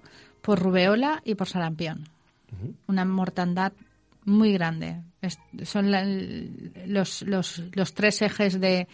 [0.42, 2.06] por rubeola y por sarampión.
[2.88, 3.74] Una mortandad
[4.26, 5.02] muy grande.
[5.22, 6.04] Es- son la-
[6.88, 8.88] los, los, los tres ejes de,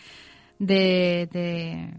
[0.59, 1.89] de, de-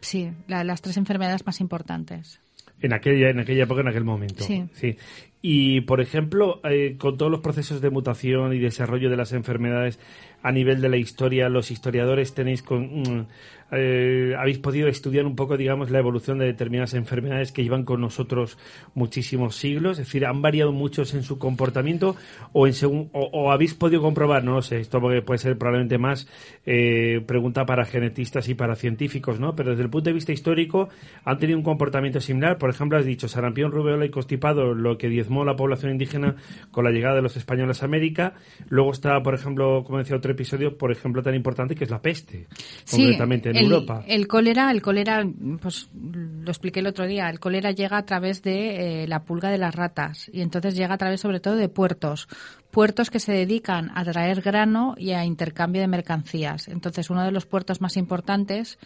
[0.00, 2.40] sí, la- las tres enfermedades más importantes.
[2.82, 4.42] En aquella, en aquella época, en aquel momento.
[4.44, 4.96] Sí.
[5.42, 9.98] Y, por ejemplo, eh, con todos los procesos de mutación y desarrollo de las enfermedades
[10.42, 13.26] a nivel de la historia, los historiadores tenéis con, mm,
[13.72, 18.00] eh, habéis podido estudiar un poco, digamos, la evolución de determinadas enfermedades que llevan con
[18.00, 18.58] nosotros
[18.94, 19.98] muchísimos siglos.
[19.98, 22.16] Es decir, han variado muchos en su comportamiento
[22.52, 25.56] o en según, o, o habéis podido comprobar, no lo sé, esto porque puede ser
[25.58, 26.28] probablemente más
[26.66, 29.54] eh, pregunta para genetistas y para científicos, ¿no?
[29.54, 30.88] Pero desde el punto de vista histórico
[31.24, 32.58] han tenido un comportamiento similar.
[32.58, 36.36] Por ejemplo, has dicho sarampión, rubeola y constipado, lo que diezmó la población indígena
[36.70, 38.34] con la llegada de los españoles a América.
[38.68, 42.02] Luego está, por ejemplo, como decía otro episodio, por ejemplo, tan importante que es la
[42.02, 42.46] peste,
[42.90, 44.04] concretamente en el, Europa.
[44.06, 45.24] El cólera, el cólera,
[45.60, 49.50] pues lo expliqué el otro día, el cólera llega a través de eh, la pulga
[49.50, 52.28] de las ratas y entonces llega a través sobre todo de puertos.
[52.70, 56.68] Puertos que se dedican a traer grano y a intercambio de mercancías.
[56.68, 58.78] Entonces, uno de los puertos más importantes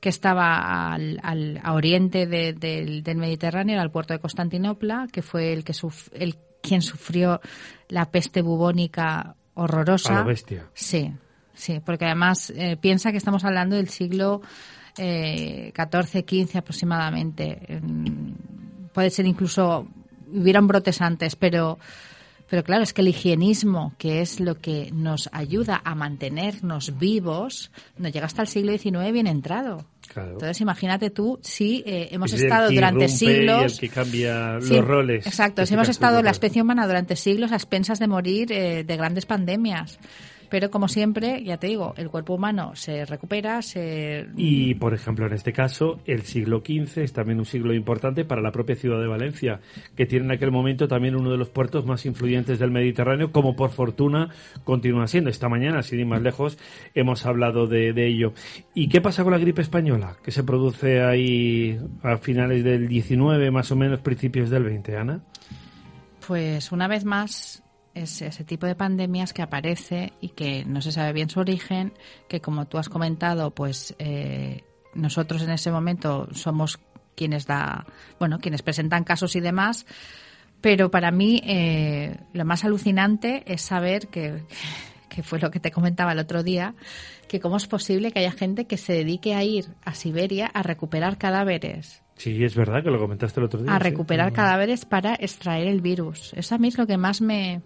[0.00, 5.08] que estaba al, al- a oriente de- del, del Mediterráneo era el puerto de Constantinopla,
[5.10, 7.40] que fue el que suf- el quien sufrió
[7.88, 10.16] la peste bubónica horrorosa.
[10.18, 10.66] A lo bestia.
[10.74, 11.12] Sí,
[11.56, 14.42] sí, porque además eh, piensa que estamos hablando del siglo
[14.96, 17.80] eh, XIV, XV aproximadamente.
[17.82, 18.32] Mm,
[18.96, 19.86] Puede ser incluso,
[20.32, 21.78] hubieran brotes antes, pero,
[22.48, 27.70] pero claro, es que el higienismo, que es lo que nos ayuda a mantenernos vivos,
[27.98, 29.84] nos llega hasta el siglo XIX bien entrado.
[30.08, 30.32] Claro.
[30.32, 33.60] Entonces, imagínate tú si eh, hemos Es el estado que durante siglos.
[33.60, 35.26] Y el que cambia Sí, los roles.
[35.26, 38.96] Exacto, si hemos estado, la especie humana durante siglos a expensas de morir eh, de
[38.96, 39.98] grandes pandemias.
[40.56, 44.26] Pero como siempre, ya te digo, el cuerpo humano se recupera, se...
[44.38, 48.40] Y, por ejemplo, en este caso, el siglo XV es también un siglo importante para
[48.40, 49.60] la propia ciudad de Valencia,
[49.94, 53.54] que tiene en aquel momento también uno de los puertos más influyentes del Mediterráneo, como
[53.54, 54.30] por fortuna
[54.64, 55.28] continúa siendo.
[55.28, 56.56] Esta mañana, sin ir más lejos,
[56.94, 58.32] hemos hablado de, de ello.
[58.72, 63.50] ¿Y qué pasa con la gripe española, que se produce ahí a finales del 19,
[63.50, 65.20] más o menos principios del 20, Ana?
[66.26, 67.62] Pues una vez más
[67.96, 71.94] es ese tipo de pandemias que aparece y que no se sabe bien su origen,
[72.28, 76.78] que como tú has comentado, pues eh, nosotros en ese momento somos
[77.14, 77.86] quienes da,
[78.20, 79.86] bueno, quienes presentan casos y demás,
[80.60, 84.44] pero para mí eh, lo más alucinante es saber que,
[85.08, 86.74] que fue lo que te comentaba el otro día,
[87.28, 90.62] que cómo es posible que haya gente que se dedique a ir a Siberia a
[90.62, 93.74] recuperar cadáveres Sí, es verdad que lo comentaste el otro día.
[93.74, 93.84] a sí.
[93.84, 96.32] recuperar cadáveres para extraer el virus.
[96.34, 97.60] Eso a mí es lo que más me,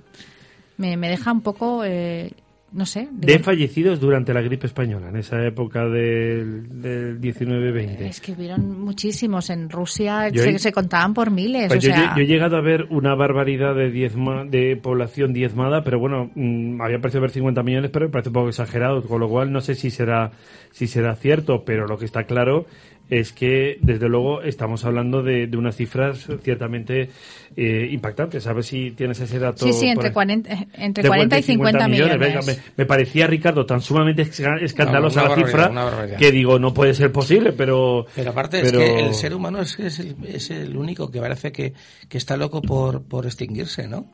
[0.77, 2.33] me, me deja un poco, eh,
[2.73, 3.09] no sé.
[3.13, 8.01] De digo, fallecidos durante la gripe española, en esa época del, del 19-20.
[8.01, 9.51] es que hubieron muchísimos.
[9.51, 11.69] En Rusia se, he- se contaban por miles.
[11.69, 15.33] Pues o yo, sea, yo he llegado a ver una barbaridad de diezma, de población
[15.33, 19.03] diezmada, pero bueno, mm, había parecido ver 50 millones, pero me parece un poco exagerado,
[19.05, 20.33] con lo cual no sé si será
[20.73, 22.67] si será cierto, pero lo que está claro
[23.11, 27.11] es que, desde luego, estamos hablando de, de unas cifras ciertamente
[27.57, 28.47] eh, impactantes.
[28.47, 29.67] A ver si tienes ese dato.
[29.67, 32.63] Sí, sí, entre, 40, entre 40 y 50, millones.
[32.77, 38.07] me, parecía, Ricardo, tan sumamente escandalosa la cifra que digo, no puede ser posible, pero...
[38.15, 41.51] Pero aparte es que el ser humano es, es, el, es el único que parece
[41.51, 41.75] que,
[42.09, 44.07] que está loco por, por extinguirse, ¿no?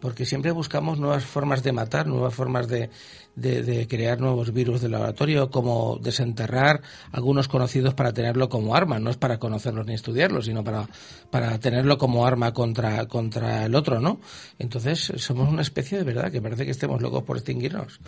[0.00, 2.90] Porque siempre buscamos nuevas formas de matar, nuevas formas de,
[3.36, 6.80] de, crear nuevos virus de laboratorio, como desenterrar
[7.12, 10.86] algunos conocidos para tenerlo como arma, no es para conocerlos ni estudiarlos, sino para,
[11.30, 14.20] para tenerlo como arma contra, contra el otro, ¿no?
[14.58, 18.00] Entonces, somos una especie de verdad que parece que estemos locos por extinguirnos.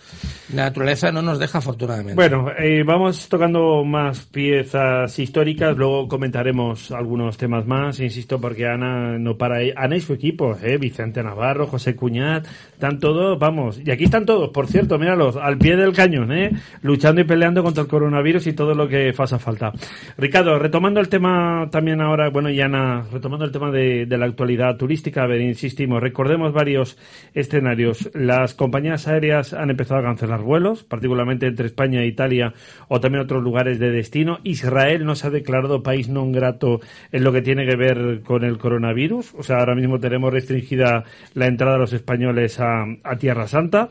[0.52, 2.14] La naturaleza no nos deja, afortunadamente.
[2.14, 9.18] Bueno, eh, vamos tocando más piezas históricas, luego comentaremos algunos temas más, insisto, porque Ana
[9.18, 9.56] no para.
[9.76, 14.26] Ana y su equipo, eh, Vicente Navarro, José Cuñat, están todos, vamos, y aquí están
[14.26, 16.50] todos, por cierto, mira al pie del cañón, ¿eh?
[16.82, 19.72] luchando y peleando contra el coronavirus y todo lo que faça falta.
[20.18, 25.22] Ricardo, retomando el tema también ahora, bueno, Yana, retomando el tema de, la actualidad turística,
[25.22, 26.98] a ver, insistimos, recordemos varios
[27.34, 28.10] escenarios.
[28.14, 32.52] Las compañías aéreas han empezado a cancelar vuelos, particularmente entre España e Italia
[32.88, 34.38] o también otros lugares de destino.
[34.42, 36.80] Israel no se ha declarado país no grato
[37.12, 39.34] en lo que tiene que ver con el coronavirus.
[39.34, 43.88] O sea, ahora mismo tenemos restringida la entrada de los españoles a, a Tierra Santa.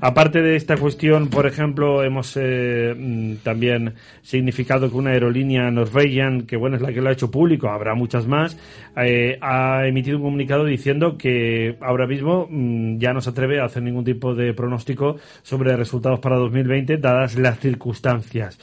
[0.00, 6.42] Aparte de esta cuestión, por ejemplo, hemos eh, mm, también significado que una aerolínea Norwegian,
[6.42, 8.58] que bueno, es la que lo ha hecho público, habrá muchas más,
[8.96, 13.66] eh, ha emitido un comunicado diciendo que ahora mismo mm, ya no se atreve a
[13.66, 18.58] hacer ningún tipo de pronóstico sobre resultados para 2020, dadas las circunstancias.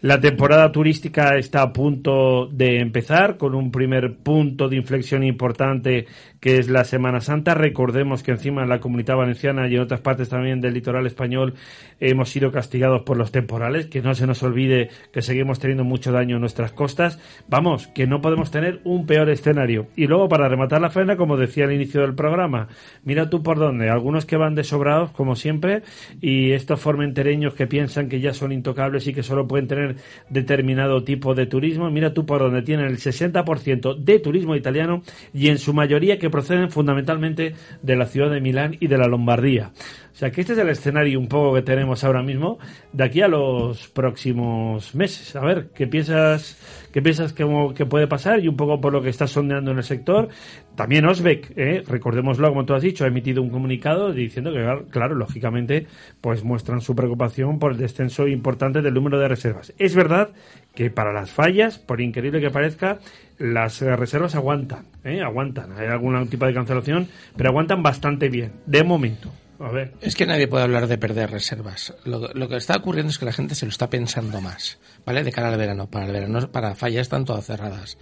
[0.00, 6.06] La temporada turística está a punto de empezar con un primer punto de inflexión importante
[6.44, 7.54] que es la Semana Santa.
[7.54, 11.54] Recordemos que encima en la comunidad valenciana y en otras partes también del litoral español
[12.00, 16.12] hemos sido castigados por los temporales, que no se nos olvide que seguimos teniendo mucho
[16.12, 17.18] daño en nuestras costas.
[17.48, 19.86] Vamos, que no podemos tener un peor escenario.
[19.96, 22.68] Y luego, para rematar la faena, como decía al inicio del programa,
[23.04, 25.80] mira tú por dónde, algunos que van desobrados, como siempre,
[26.20, 29.96] y estos formentereños que piensan que ya son intocables y que solo pueden tener
[30.28, 35.00] determinado tipo de turismo, mira tú por dónde tienen el 60% de turismo italiano
[35.32, 39.06] y en su mayoría que proceden fundamentalmente de la ciudad de Milán y de la
[39.06, 39.70] Lombardía.
[40.12, 42.58] O sea que este es el escenario un poco que tenemos ahora mismo
[42.92, 45.36] de aquí a los próximos meses.
[45.36, 46.58] A ver, ¿qué piensas,
[46.92, 47.46] qué piensas que,
[47.86, 48.40] puede pasar?
[48.42, 50.28] Y un poco por lo que estás sondeando en el sector.
[50.74, 51.84] También Osbeck, ¿eh?
[51.86, 55.86] recordémoslo, como tú has dicho, ha emitido un comunicado diciendo que, claro, lógicamente,
[56.20, 59.72] pues muestran su preocupación por el descenso importante del número de reservas.
[59.78, 60.30] Es verdad
[60.74, 62.98] que para las fallas, por increíble que parezca,
[63.38, 65.20] las reservas aguantan, ¿eh?
[65.22, 65.72] aguantan.
[65.78, 69.32] Hay algún tipo de cancelación, pero aguantan bastante bien, de momento.
[69.60, 69.92] A ver.
[70.00, 71.94] Es que nadie puede hablar de perder reservas.
[72.04, 75.22] Lo, lo, que está ocurriendo es que la gente se lo está pensando más, ¿vale?
[75.22, 75.88] De cara al verano.
[75.88, 77.96] Para el verano, para fallas están todas cerradas.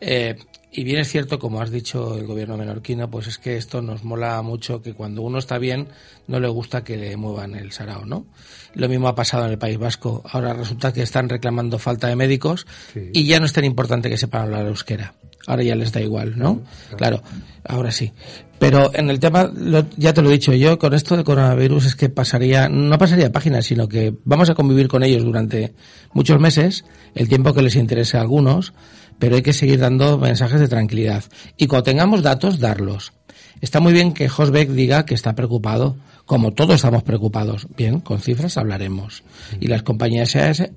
[0.00, 0.36] Eh,
[0.70, 4.04] y bien es cierto, como has dicho el gobierno menorquino, pues es que esto nos
[4.04, 5.88] mola mucho que cuando uno está bien
[6.26, 8.26] no le gusta que le muevan el sarao, ¿no?
[8.74, 10.22] Lo mismo ha pasado en el País Vasco.
[10.30, 14.18] Ahora resulta que están reclamando falta de médicos y ya no es tan importante que
[14.18, 15.14] sepan hablar euskera.
[15.46, 16.62] Ahora ya les da igual, ¿no?
[16.96, 17.22] Claro,
[17.64, 18.12] ahora sí.
[18.58, 19.50] Pero en el tema,
[19.96, 23.32] ya te lo he dicho yo, con esto de coronavirus es que pasaría, no pasaría
[23.32, 25.72] páginas, sino que vamos a convivir con ellos durante
[26.12, 28.74] muchos meses, el tiempo que les interese a algunos,
[29.18, 31.24] pero hay que seguir dando mensajes de tranquilidad.
[31.56, 33.12] Y cuando tengamos datos, darlos.
[33.60, 37.66] Está muy bien que Hosbeck diga que está preocupado, como todos estamos preocupados.
[37.76, 39.24] Bien, con cifras hablaremos.
[39.60, 40.36] Y las compañías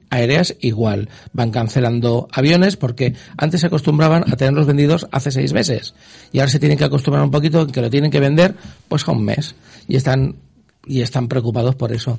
[0.09, 1.09] aéreas igual.
[1.33, 5.93] Van cancelando aviones porque antes se acostumbraban a tenerlos vendidos hace seis meses.
[6.31, 8.55] Y ahora se tienen que acostumbrar un poquito que lo tienen que vender
[8.87, 9.55] pues a un mes.
[9.87, 10.37] Y están,
[10.85, 12.17] y están preocupados por eso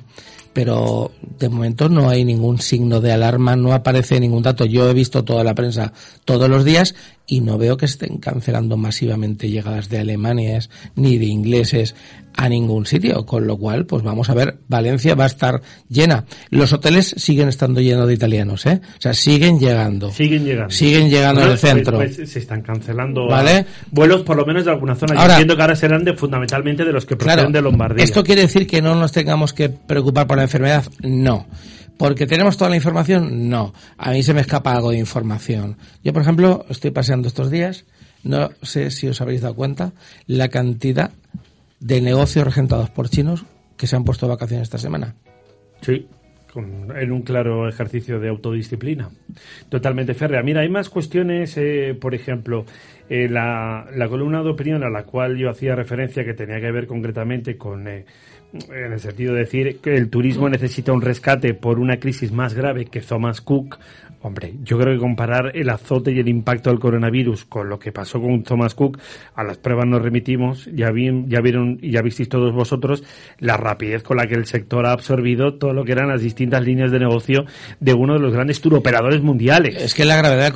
[0.53, 4.65] pero de momento no hay ningún signo de alarma, no aparece ningún dato.
[4.65, 5.93] Yo he visto toda la prensa
[6.25, 11.25] todos los días y no veo que estén cancelando masivamente llegadas de alemanes ni de
[11.25, 11.95] ingleses
[12.35, 16.25] a ningún sitio, con lo cual, pues vamos a ver, Valencia va a estar llena.
[16.49, 18.81] Los hoteles siguen estando llenos de italianos, ¿eh?
[18.97, 20.11] O sea, siguen llegando.
[20.11, 20.71] Siguen llegando.
[20.71, 21.97] Siguen llegando al pues, centro.
[21.97, 23.65] Pues, se están cancelando ¿Vale?
[23.91, 25.13] vuelos por lo menos de alguna zona.
[25.13, 28.03] Ahora, Yo entiendo que ahora serán de, fundamentalmente de los que proceden de Lombardía.
[28.03, 30.85] Esto quiere decir que no nos tengamos que preocupar por enfermedad.
[31.01, 31.47] No.
[31.97, 33.49] ¿Porque tenemos toda la información?
[33.49, 33.73] No.
[33.97, 35.77] A mí se me escapa algo de información.
[36.03, 37.85] Yo, por ejemplo, estoy paseando estos días,
[38.23, 39.93] no sé si os habéis dado cuenta,
[40.27, 41.11] la cantidad
[41.79, 43.45] de negocios regentados por chinos
[43.77, 45.15] que se han puesto vacaciones esta semana.
[45.81, 46.07] Sí,
[46.55, 49.09] en un claro ejercicio de autodisciplina.
[49.69, 50.43] Totalmente férrea.
[50.43, 52.65] Mira, hay más cuestiones, eh, por ejemplo,
[53.09, 56.71] eh, la, la, columna de opinión a la cual yo hacía referencia, que tenía que
[56.71, 58.05] ver concretamente con, eh,
[58.53, 62.53] en el sentido de decir que el turismo necesita un rescate por una crisis más
[62.53, 63.79] grave que Thomas Cook,
[64.25, 67.91] Hombre, yo creo que comparar el azote y el impacto del coronavirus con lo que
[67.91, 68.97] pasó con Thomas Cook,
[69.35, 73.03] a las pruebas nos remitimos, ya, vi, ya vieron y ya visteis todos vosotros
[73.39, 76.63] la rapidez con la que el sector ha absorbido todo lo que eran las distintas
[76.63, 77.43] líneas de negocio
[77.81, 79.75] de uno de los grandes turoperadores mundiales.
[79.75, 80.53] Es que la gravedad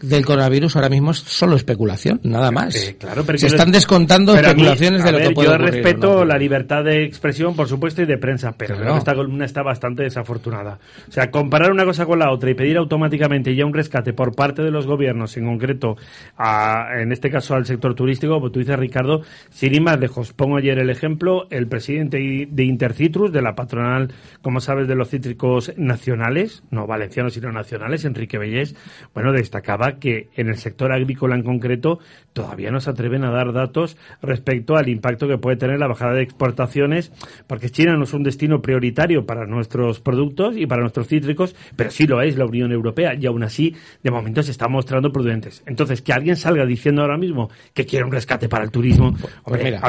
[0.00, 2.74] del coronavirus ahora mismo es solo especulación, nada más.
[2.76, 6.82] Eh, claro, pero Se están descontando especulaciones de lo que puede Yo respeto la libertad
[6.82, 10.78] de expresión, por supuesto, y de prensa, pero creo que esta columna está bastante desafortunada.
[11.08, 14.34] O sea, comparar una cosa con la otra y pedir automáticamente ya un rescate por
[14.34, 15.96] parte de los gobiernos, en concreto,
[16.38, 20.32] en este caso al sector turístico, como tú dices, Ricardo, sin ir más lejos.
[20.32, 24.12] Pongo ayer el ejemplo, el presidente de Intercitrus, de la patronal,
[24.42, 28.74] como sabes, de los cítricos nacionales, no valencianos, sino nacionales, Enrique Bellés,
[29.14, 31.98] bueno, destacaba que en el sector agrícola en concreto
[32.32, 36.14] todavía no se atreven a dar datos respecto al impacto que puede tener la bajada
[36.14, 37.12] de exportaciones,
[37.46, 41.90] porque China no es un destino prioritario para nuestros productos y para nuestros cítricos, pero
[41.90, 45.62] sí lo es la Unión Europea y aún así de momento se está mostrando prudentes.
[45.66, 49.14] Entonces, que alguien salga diciendo ahora mismo que quiere un rescate para el turismo,
[49.44, 49.80] pues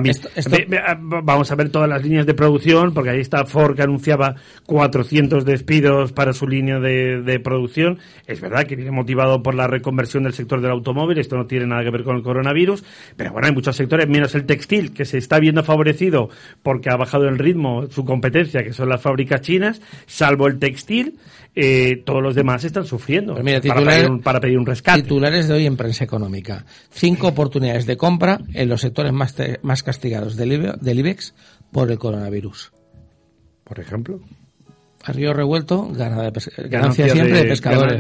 [1.01, 5.45] vamos a ver todas las líneas de producción, porque ahí está Ford que anunciaba 400
[5.45, 7.99] despidos para su línea de, producción.
[8.27, 11.67] Es verdad que viene motivado por la reconversión del sector del automóvil, esto no tiene
[11.67, 12.83] nada que ver con el coronavirus,
[13.17, 16.29] pero bueno, hay muchos sectores, menos el textil, que se está viendo favorecido
[16.61, 21.17] porque ha bajado el ritmo su competencia, que son las fábricas chinas, salvo el textil,
[21.55, 23.61] eh, todos los demás están sufriendo pues
[24.23, 25.03] para, pedir un, rescate.
[25.03, 26.65] Titulares de hoy en prensa económica.
[26.89, 31.35] Cinco oportunidades de compra en los sectores más, más castigados del, del IBEX
[31.71, 32.71] por el coronavirus.
[33.63, 34.19] Por ejemplo
[35.03, 37.99] a río revuelto, ganancia, siempre de, pescadores.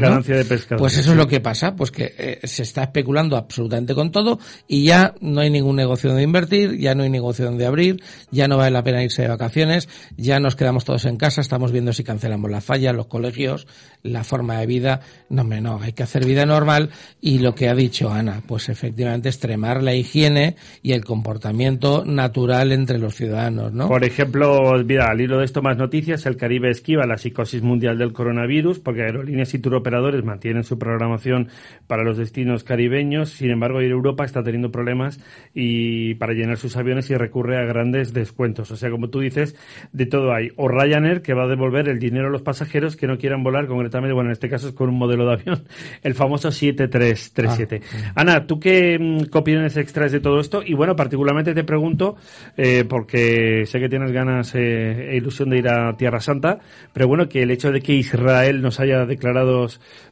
[0.77, 4.39] Pues eso es lo que pasa, pues que eh, se está especulando absolutamente con todo
[4.69, 8.01] y ya no hay ningún negocio de invertir, ya no hay negocio de abrir,
[8.31, 11.73] ya no vale la pena irse de vacaciones, ya nos quedamos todos en casa, estamos
[11.73, 13.67] viendo si cancelamos la falla, los colegios,
[14.01, 15.01] la forma de vida.
[15.29, 16.89] No, hombre, no, hay que hacer vida normal
[17.19, 22.71] y lo que ha dicho Ana, pues efectivamente extremar la higiene y el comportamiento natural
[22.71, 23.89] entre los ciudadanos, ¿no?
[23.89, 27.61] Por ejemplo, mira, al hilo de esto más noticias, el Caribe Esquí a la psicosis
[27.61, 31.49] mundial del coronavirus, porque aerolíneas y turoperadores mantienen su programación
[31.87, 33.29] para los destinos caribeños.
[33.29, 35.19] Sin embargo, Europa está teniendo problemas
[35.53, 38.71] y para llenar sus aviones y recurre a grandes descuentos.
[38.71, 39.55] O sea, como tú dices,
[39.91, 40.49] de todo hay.
[40.55, 43.67] O Ryanair, que va a devolver el dinero a los pasajeros que no quieran volar
[43.67, 45.63] concretamente, bueno, en este caso es con un modelo de avión,
[46.03, 47.81] el famoso 7337.
[48.15, 50.61] Ah, Ana, ¿tú qué, mm, qué, opiniones extraes de todo esto?
[50.65, 52.15] Y bueno, particularmente te pregunto,
[52.57, 56.59] eh, porque sé que tienes ganas eh, e ilusión de ir a Tierra Santa,
[56.91, 59.67] pero bueno, que el hecho de que Israel nos haya declarado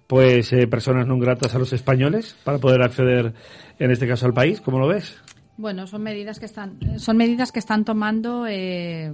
[0.07, 3.33] pues eh, personas no gratas a los españoles para poder acceder
[3.79, 5.15] en este caso al país, ¿cómo lo ves?
[5.57, 9.13] Bueno, son medidas que están son medidas que están tomando eh,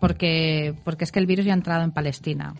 [0.00, 2.54] porque porque es que el virus ya ha entrado en Palestina.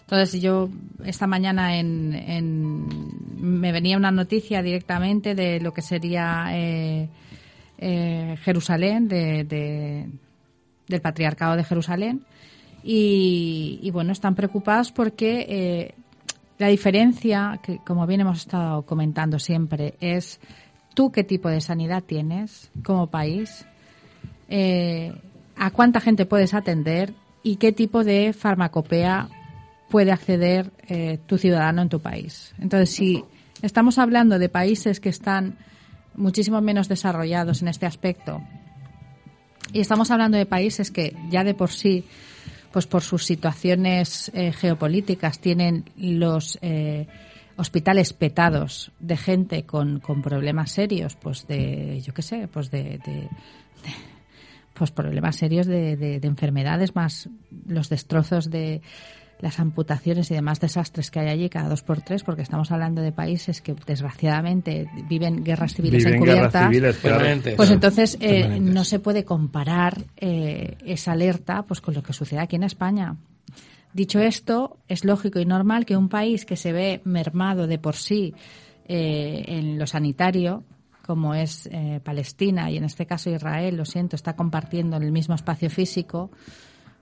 [0.00, 0.70] Entonces yo
[1.04, 2.88] esta mañana en,
[3.36, 7.08] me venía una noticia directamente de lo que sería eh,
[8.42, 10.08] Jerusalén, de,
[10.88, 12.22] del patriarcado de Jerusalén,
[12.82, 15.94] y, bueno, están preocupados porque eh,
[16.58, 20.40] la diferencia, que como bien hemos estado comentando siempre, es
[20.94, 23.66] tú qué tipo de sanidad tienes como país,
[24.48, 25.12] eh,
[25.56, 29.28] a cuánta gente puedes atender y qué tipo de farmacopea
[29.88, 32.54] puede acceder eh, tu ciudadano en tu país.
[32.58, 33.24] Entonces, si
[33.62, 35.56] estamos hablando de países que están
[36.14, 38.42] muchísimo menos desarrollados en este aspecto
[39.72, 42.04] y estamos hablando de países que ya de por sí
[42.72, 45.40] pues por sus situaciones eh, geopolíticas.
[45.40, 47.06] Tienen los eh,
[47.56, 52.98] hospitales petados de gente con, con, problemas serios, pues de, yo qué sé, pues de,
[53.04, 53.28] de,
[54.74, 57.28] pues problemas serios de, de, enfermedades más
[57.66, 58.80] los destrozos de
[59.40, 63.02] las amputaciones y demás desastres que hay allí cada dos por tres, porque estamos hablando
[63.02, 66.70] de países que desgraciadamente viven guerras civiles encubiertas.
[67.56, 72.40] Pues entonces eh, no se puede comparar eh, esa alerta pues con lo que sucede
[72.40, 73.16] aquí en España.
[73.92, 77.96] Dicho esto, es lógico y normal que un país que se ve mermado de por
[77.96, 78.34] sí
[78.86, 80.64] eh, en lo sanitario,
[81.06, 81.70] como es
[82.04, 86.30] Palestina y en este caso Israel, lo siento, está compartiendo el mismo espacio físico,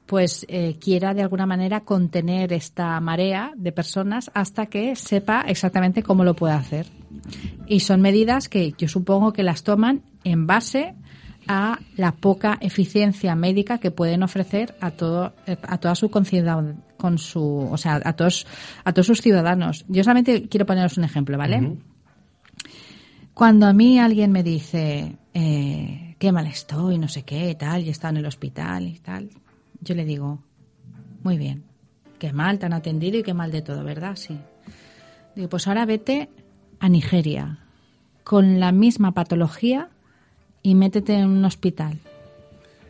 [0.07, 6.03] pues eh, quiera de alguna manera contener esta marea de personas hasta que sepa exactamente
[6.03, 6.87] cómo lo puede hacer.
[7.67, 10.95] Y son medidas que yo supongo que las toman en base
[11.49, 15.33] a la poca eficiencia médica que pueden ofrecer a todo
[15.63, 18.47] a toda su con su o sea a todos
[18.85, 19.85] a todos sus ciudadanos.
[19.89, 21.77] Yo solamente quiero poneros un ejemplo vale
[23.33, 27.91] Cuando a mí alguien me dice, eh, qué mal estoy, no sé qué, tal, y
[27.91, 29.31] está en el hospital y tal,
[29.81, 30.43] yo le digo,
[31.23, 31.65] muy bien,
[32.19, 34.17] qué mal te han atendido y qué mal de todo, ¿verdad?
[34.17, 34.39] Sí.
[35.35, 36.29] Digo, pues ahora vete
[36.81, 37.59] a Nigeria
[38.25, 39.89] con la misma patología
[40.63, 41.99] y métete en un hospital.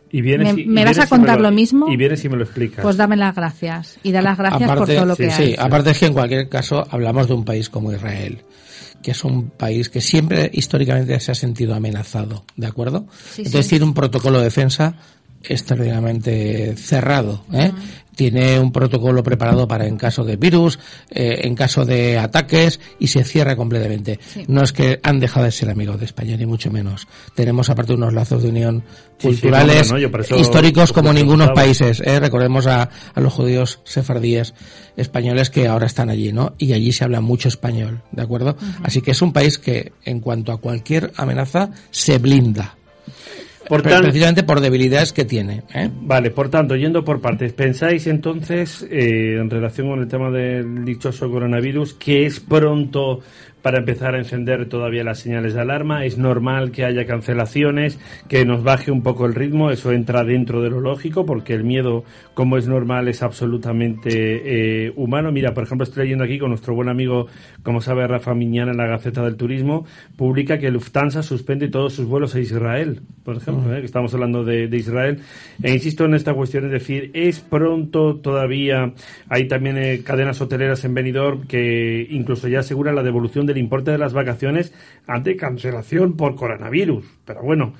[0.09, 1.91] Y vienes ¿Me, y- y me vas vienes a contar lo mismo?
[1.91, 2.81] Y vienes y me lo explicas.
[2.81, 3.99] Pues dame las gracias.
[4.03, 5.47] Y da las gracias por todo lo que sí, hay.
[5.49, 8.39] sí, aparte es que en cualquier caso hablamos de un país como Israel,
[9.03, 13.05] que es un país que siempre históricamente se ha sentido amenazado, ¿de acuerdo?
[13.31, 13.69] Sí, Entonces sí.
[13.71, 14.95] tiene un protocolo de defensa
[15.43, 17.43] extraordinariamente cerrado.
[17.53, 17.71] ¿eh?
[18.15, 20.79] Tiene un protocolo preparado para en caso de virus,
[21.11, 24.19] eh, en caso de ataques y se cierra completamente.
[24.33, 24.43] Sí.
[24.47, 27.07] No es que han dejado de ser amigos de España, ni mucho menos.
[27.35, 28.83] Tenemos aparte unos lazos de unión
[29.19, 32.01] Sí, sí, culturales no, no, históricos como ningunos países.
[32.01, 32.19] ¿eh?
[32.19, 34.55] Recordemos a, a los judíos sefardíes
[34.95, 36.55] españoles que ahora están allí, ¿no?
[36.57, 38.57] Y allí se habla mucho español, ¿de acuerdo?
[38.83, 42.77] Así que es un país que, en cuanto a cualquier amenaza, se blinda.
[43.67, 45.63] Por Pre- tan- precisamente por debilidades que tiene.
[45.73, 45.89] ¿eh?
[46.01, 50.85] Vale, por tanto, yendo por partes, ¿pensáis entonces, eh, en relación con el tema del
[50.85, 53.19] dichoso coronavirus, que es pronto
[53.67, 56.05] para empezar a encender todavía las señales de alarma?
[56.05, 57.99] ¿Es normal que haya cancelaciones,
[58.29, 59.71] que nos baje un poco el ritmo?
[59.71, 64.93] Eso entra dentro de lo lógico, porque el miedo, como es normal, es absolutamente eh,
[64.95, 65.33] humano.
[65.33, 67.27] Mira, por ejemplo, estoy leyendo aquí con nuestro buen amigo,
[67.61, 72.05] como sabe Rafa Miñana, en la Gaceta del Turismo, publica que Lufthansa suspende todos sus
[72.05, 73.81] vuelos a Israel, por ejemplo, ¿eh?
[73.81, 75.19] que estamos hablando de, de Israel.
[75.61, 78.93] E insisto en esta cuestión, es decir, es pronto todavía,
[79.27, 83.91] hay también eh, cadenas hoteleras en Benidorm que incluso ya aseguran la devolución del importe
[83.91, 84.73] de las vacaciones
[85.07, 87.05] ante cancelación por coronavirus.
[87.25, 87.73] Pero bueno,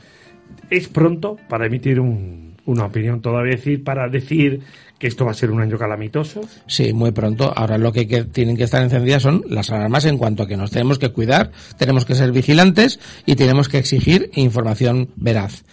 [0.70, 4.60] es pronto para emitir un- una opinión todavía, decir, para decir
[5.00, 6.42] que esto va a ser un año calamitoso.
[6.66, 7.54] Sí, muy pronto.
[7.56, 10.72] Ahora lo que tienen que estar encendidas son las alarmas en cuanto a que nos
[10.72, 15.64] tenemos que cuidar, tenemos que ser vigilantes y tenemos que exigir información veraz.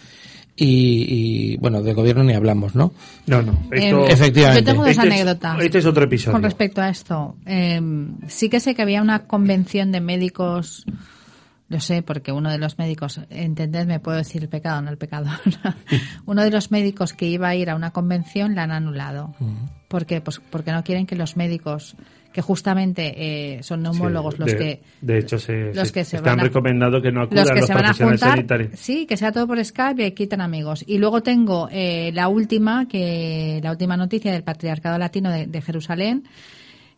[0.56, 2.92] Y, y, bueno, del gobierno ni hablamos, ¿no?
[3.26, 3.52] No, no.
[3.72, 4.62] Esto, Eh, Efectivamente.
[4.62, 5.60] Yo tengo dos Este es- anécdotas.
[5.60, 6.32] este es otro episodio.
[6.32, 7.36] Con respecto a esto.
[7.44, 7.80] Eh,
[8.28, 10.84] sí que sé que había una convención de médicos.
[11.68, 15.38] Lo sé, porque uno de los médicos, entendedme, puedo decir el pecado, no el pecador.
[16.26, 19.34] uno de los médicos que iba a ir a una convención la han anulado.
[19.88, 20.20] ¿Por qué?
[20.20, 21.96] Pues porque no quieren que los médicos,
[22.34, 23.14] que justamente
[23.56, 26.40] eh, son neumólogos Sí, los de, que de hecho, se, los que se están van
[26.40, 28.72] a- recomendando que no acudan los que los se van a juntar, sanitarios.
[28.74, 30.82] sí, que sea todo por Skype y quitan amigos.
[30.86, 35.62] Y luego tengo eh, la última, que la última noticia del Patriarcado Latino de, de
[35.62, 36.24] Jerusalén,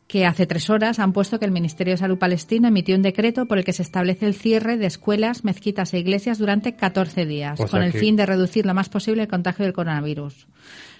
[0.08, 3.44] que hace tres horas han puesto que el Ministerio de Salud palestino emitió un decreto
[3.44, 7.60] por el que se establece el cierre de escuelas, mezquitas e iglesias durante 14 días,
[7.60, 10.46] O sea con el que- fin de reducir lo más posible el contagio del coronavirus.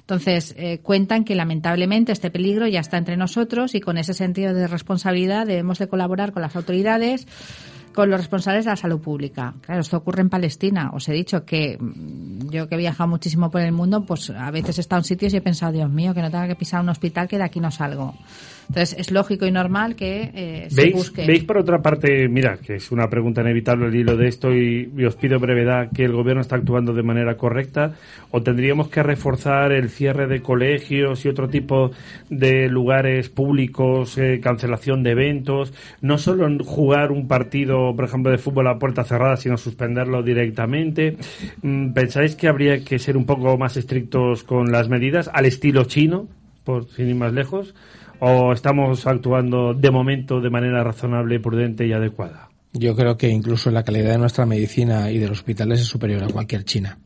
[0.06, 4.54] Entonces, eh, cuentan que lamentablemente este peligro ya está entre nosotros y con ese sentido
[4.54, 7.26] de responsabilidad debemos de colaborar con las autoridades,
[7.92, 9.54] con los responsables de la salud pública.
[9.62, 10.90] Claro, esto ocurre en Palestina.
[10.92, 14.48] Os he dicho que mm, yo que he viajado muchísimo por el mundo, pues a
[14.52, 16.80] veces he estado en sitios y he pensado, Dios mío, que no tenga que pisar
[16.82, 18.14] un hospital, que de aquí no salgo.
[18.68, 21.26] Entonces, es lógico y normal que eh, se ¿Veis, busque.
[21.26, 24.90] ¿Veis por otra parte, mira, que es una pregunta inevitable el hilo de esto y,
[24.96, 27.94] y os pido brevedad, que el gobierno está actuando de manera correcta
[28.30, 31.90] o tendríamos que reforzar el cierre de colegios y otro tipo
[32.28, 38.30] de lugares públicos, eh, cancelación de eventos, no solo en jugar un partido, por ejemplo,
[38.30, 41.16] de fútbol a puerta cerrada, sino suspenderlo directamente?
[41.62, 45.84] Mm, ¿Pensáis que habría que ser un poco más estrictos con las medidas al estilo
[45.84, 46.26] chino,
[46.64, 47.74] por sin ir más lejos?
[48.20, 52.48] ¿O estamos actuando de momento de manera razonable, prudente y adecuada?
[52.72, 56.24] Yo creo que incluso la calidad de nuestra medicina y de los hospitales es superior
[56.24, 56.98] a cualquier China.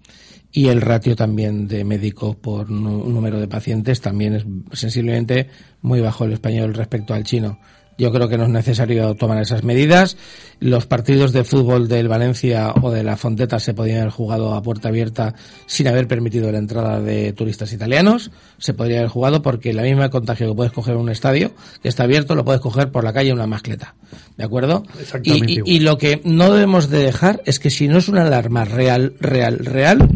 [0.53, 5.49] Y el ratio también de médicos por número de pacientes también es sensiblemente
[5.81, 7.61] muy bajo el español respecto al chino.
[7.99, 10.17] Yo creo que no es necesario tomar esas medidas.
[10.59, 14.63] Los partidos de fútbol del Valencia o de la Fonteta se podían haber jugado a
[14.63, 15.35] puerta abierta
[15.67, 18.31] sin haber permitido la entrada de turistas italianos.
[18.57, 21.91] Se podría haber jugado porque la misma contagio que puedes coger en un estadio que
[21.91, 23.95] está abierto lo puedes coger por la calle en una mascleta.
[24.39, 24.83] ¿De acuerdo?
[24.99, 25.73] Exactamente Y- y, igual.
[25.75, 29.15] y lo que no debemos de dejar es que si no es una alarma real,
[29.21, 30.09] real, real,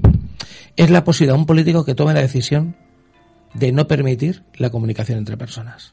[0.77, 2.77] es la posibilidad de un político que tome la decisión
[3.53, 5.93] de no permitir la comunicación entre personas.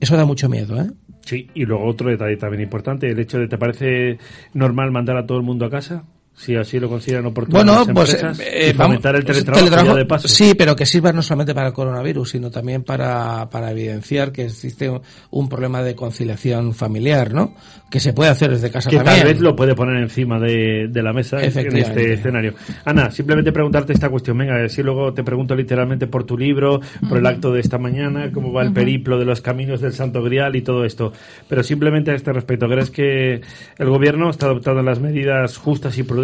[0.00, 0.90] Eso da mucho miedo, ¿eh?
[1.20, 4.18] Sí, y luego otro detalle también importante, el hecho de, ¿te parece
[4.54, 6.04] normal mandar a todo el mundo a casa?
[6.34, 7.58] Si así lo consideran oportuno.
[7.58, 10.28] Bueno, las pues empresas, eh, y fomentar el vamos, teletrabajo, de paso.
[10.28, 14.44] sí, pero que sirva no solamente para el coronavirus, sino también para, para evidenciar que
[14.44, 17.54] existe un, un problema de conciliación familiar, ¿no?
[17.90, 19.18] Que se puede hacer desde casa que también.
[19.18, 22.54] tal vez lo puede poner encima de, de la mesa en este escenario.
[22.84, 24.38] Ana, simplemente preguntarte esta cuestión.
[24.38, 28.30] Venga, si luego te pregunto literalmente por tu libro, por el acto de esta mañana,
[28.32, 31.12] cómo va el periplo de los caminos del Santo Grial y todo esto.
[31.48, 33.40] Pero simplemente a este respecto, ¿crees que
[33.78, 36.19] el gobierno está adoptando las medidas justas y prudentes?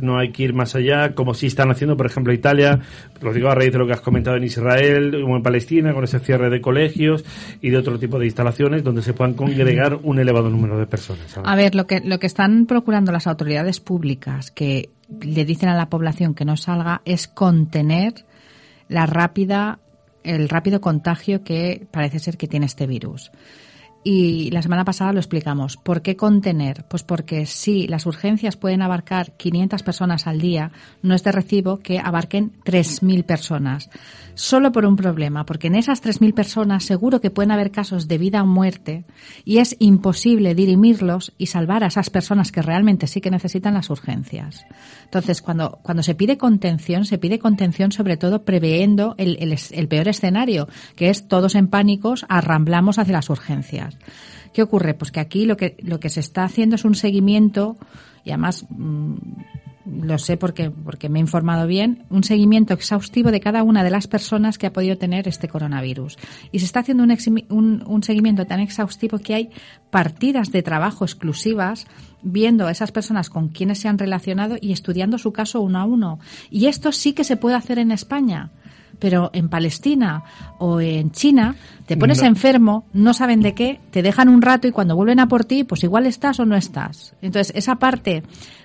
[0.00, 2.80] No hay que ir más allá, como sí están haciendo, por ejemplo, Italia,
[3.20, 6.04] lo digo a raíz de lo que has comentado en Israel o en Palestina, con
[6.04, 7.24] ese cierre de colegios
[7.60, 11.38] y de otro tipo de instalaciones donde se puedan congregar un elevado número de personas.
[11.42, 15.76] A ver, lo que, lo que están procurando las autoridades públicas que le dicen a
[15.76, 18.24] la población que no salga es contener
[18.88, 19.78] la rápida,
[20.24, 23.30] el rápido contagio que parece ser que tiene este virus.
[24.04, 25.76] Y la semana pasada lo explicamos.
[25.76, 26.84] ¿Por qué contener?
[26.88, 30.70] Pues porque si las urgencias pueden abarcar 500 personas al día,
[31.02, 33.90] no es de recibo que abarquen 3.000 personas.
[34.34, 38.18] Solo por un problema, porque en esas 3.000 personas seguro que pueden haber casos de
[38.18, 39.04] vida o muerte
[39.44, 43.90] y es imposible dirimirlos y salvar a esas personas que realmente sí que necesitan las
[43.90, 44.64] urgencias.
[45.04, 49.88] Entonces, cuando, cuando se pide contención, se pide contención sobre todo previendo el, el, el
[49.88, 53.87] peor escenario, que es todos en pánicos arramblamos hacia las urgencias.
[54.52, 54.94] ¿Qué ocurre?
[54.94, 57.76] Pues que aquí lo que, lo que se está haciendo es un seguimiento,
[58.24, 59.16] y además mmm,
[59.88, 63.90] lo sé porque, porque me he informado bien, un seguimiento exhaustivo de cada una de
[63.90, 66.18] las personas que ha podido tener este coronavirus.
[66.52, 69.50] Y se está haciendo un seguimiento tan exhaustivo que hay
[69.90, 71.86] partidas de trabajo exclusivas
[72.22, 75.84] viendo a esas personas con quienes se han relacionado y estudiando su caso uno a
[75.84, 76.18] uno.
[76.50, 78.50] Y esto sí que se puede hacer en España
[78.98, 80.24] pero en Palestina
[80.58, 81.54] o en China
[81.88, 82.28] te pones No.
[82.28, 85.64] enfermo, no saben de qué, te dejan un rato y cuando vuelven a por ti,
[85.64, 87.16] pues igual estás o no estás.
[87.22, 88.22] Entonces, esa parte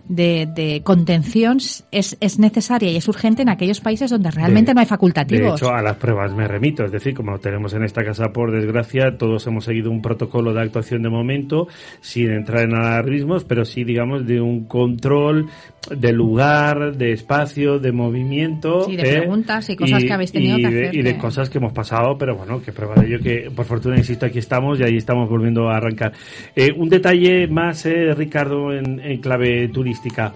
[0.08, 1.58] de, de contención
[1.92, 4.90] es, es necesaria y es urgente en aquellos países donde realmente De- no hay De
[4.90, 5.62] facultativos.
[5.62, 6.84] hecho, a las pruebas me remito.
[6.84, 10.62] Es decir, como tenemos en esta casa, por desgracia, todos hemos seguido un protocolo de
[10.62, 11.68] actuación de momento,
[12.02, 15.48] sin entrar en alarmismos, pero sí, digamos, de un control
[15.90, 18.84] de lugar, de espacio, de movimiento.
[18.86, 21.50] Sí, de preguntas y cosas que habéis tenido y que de, hacer y de cosas
[21.50, 24.80] que hemos pasado, pero bueno, que prueba de ello que, por fortuna, insisto, aquí estamos
[24.80, 26.14] y ahí estamos volviendo a arrancar.
[26.55, 30.34] Eh, un detalle más, eh, Ricardo, en, en clave turística.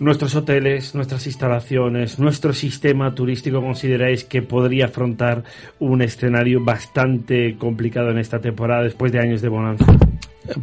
[0.00, 5.42] Nuestros hoteles, nuestras instalaciones, nuestro sistema turístico, ¿consideráis que podría afrontar
[5.80, 9.98] un escenario bastante complicado en esta temporada después de años de bonanza?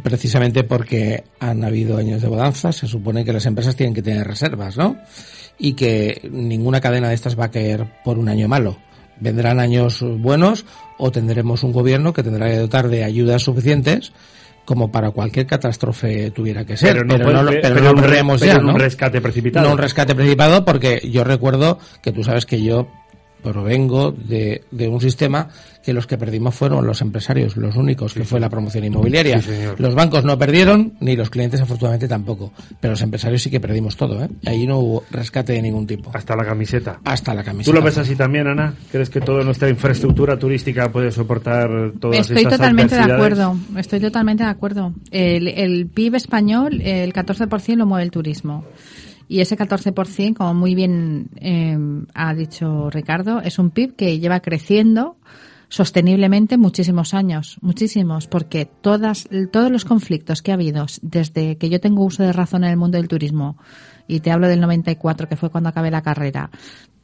[0.02, 4.26] precisamente porque han habido años de bonanza, se supone que las empresas tienen que tener
[4.26, 4.96] reservas, ¿no?
[5.58, 8.76] Y que ninguna cadena de estas va a caer por un año malo.
[9.20, 10.64] Vendrán años buenos
[10.98, 14.12] o tendremos un gobierno que tendrá que dotar de ayudas suficientes
[14.64, 16.92] como para cualquier catástrofe tuviera que ser.
[16.94, 18.12] Pero no puede- no, lo- pero pero no no un pero
[18.46, 18.78] ya, no un ¿no?
[18.78, 19.66] rescate precipitado.
[19.66, 22.88] No un rescate precipitado porque yo recuerdo que tú sabes que yo
[23.52, 25.48] provengo de, de un sistema
[25.86, 29.40] que los que perdimos fueron los empresarios, los únicos, que fue la promoción inmobiliaria.
[29.40, 32.52] Sí, los bancos no perdieron, ni los clientes afortunadamente tampoco.
[32.80, 34.28] Pero los empresarios sí que perdimos todo, ¿eh?
[34.42, 36.10] Y ahí no hubo rescate de ningún tipo.
[36.12, 36.98] Hasta la camiseta.
[37.04, 37.70] Hasta la camiseta.
[37.70, 38.74] ¿Tú lo ves así también, Ana?
[38.90, 44.00] ¿Crees que toda nuestra infraestructura turística puede soportar todas Estoy estas totalmente de acuerdo, estoy
[44.00, 44.92] totalmente de acuerdo.
[45.12, 48.64] El, el PIB español, el 14% lo mueve el turismo.
[49.28, 51.76] Y ese 14%, como muy bien eh,
[52.14, 55.16] ha dicho Ricardo, es un PIB que lleva creciendo
[55.68, 61.80] sosteniblemente muchísimos años, muchísimos, porque todas, todos los conflictos que ha habido desde que yo
[61.80, 63.56] tengo uso de razón en el mundo del turismo,
[64.06, 66.50] y te hablo del 94, que fue cuando acabé la carrera,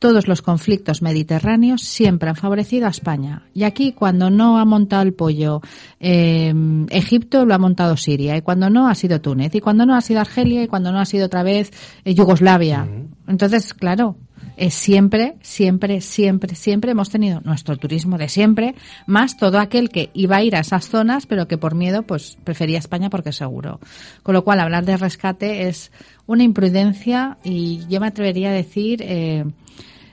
[0.03, 3.44] todos los conflictos mediterráneos siempre han favorecido a España.
[3.55, 5.61] Y aquí, cuando no ha montado el pollo
[6.00, 6.53] eh,
[6.90, 8.36] Egipto, lo ha montado Siria.
[8.36, 9.55] Y cuando no, ha sido Túnez.
[9.55, 10.64] Y cuando no, ha sido Argelia.
[10.64, 11.70] Y cuando no, ha sido otra vez
[12.05, 12.84] eh, Yugoslavia.
[13.28, 14.16] Entonces, claro,
[14.57, 18.74] es siempre, siempre, siempre, siempre hemos tenido nuestro turismo de siempre,
[19.07, 22.38] más todo aquel que iba a ir a esas zonas, pero que por miedo, pues
[22.44, 23.80] prefería España porque seguro.
[24.22, 25.92] Con lo cual, hablar de rescate es
[26.26, 29.44] una imprudencia y yo me atrevería a decir eh,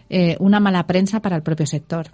[0.09, 2.07] eh, una mala prensa para el propio sector.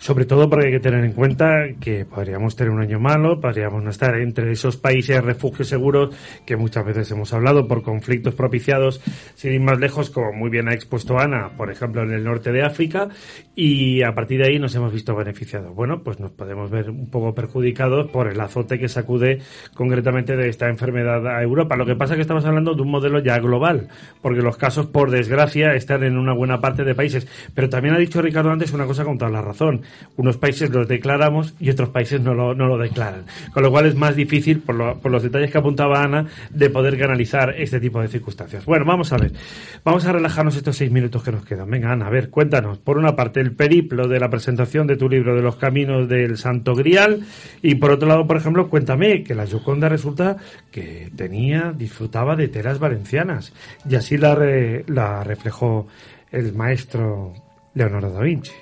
[0.00, 3.84] Sobre todo porque hay que tener en cuenta que podríamos tener un año malo, podríamos
[3.84, 9.02] no estar entre esos países refugios seguros que muchas veces hemos hablado por conflictos propiciados,
[9.34, 12.50] sin ir más lejos, como muy bien ha expuesto Ana, por ejemplo, en el norte
[12.50, 13.08] de África,
[13.54, 15.74] y a partir de ahí nos hemos visto beneficiados.
[15.74, 19.42] Bueno, pues nos podemos ver un poco perjudicados por el azote que sacude
[19.74, 21.76] concretamente de esta enfermedad a Europa.
[21.76, 23.88] Lo que pasa es que estamos hablando de un modelo ya global,
[24.22, 27.28] porque los casos, por desgracia, están en una buena parte de países.
[27.54, 29.82] Pero también ha dicho Ricardo antes una cosa con toda la razón.
[30.16, 33.24] Unos países los declaramos y otros países no lo, no lo declaran.
[33.54, 36.68] Con lo cual es más difícil, por, lo- por los detalles que apuntaba Ana, de
[36.70, 38.64] poder canalizar este tipo de circunstancias.
[38.66, 39.32] Bueno, vamos a ver.
[39.84, 41.70] Vamos a relajarnos estos seis minutos que nos quedan.
[41.70, 42.78] Venga, Ana, a ver, cuéntanos.
[42.78, 46.36] Por una parte, el periplo de la presentación de tu libro de los caminos del
[46.36, 47.20] Santo Grial.
[47.62, 50.36] Y por otro lado, por ejemplo, cuéntame que la Gioconda resulta
[50.70, 53.52] que tenía, disfrutaba de telas valencianas.
[53.88, 55.86] Y así la, re- la reflejó
[56.30, 57.32] el maestro
[57.74, 58.52] Leonardo da Vinci.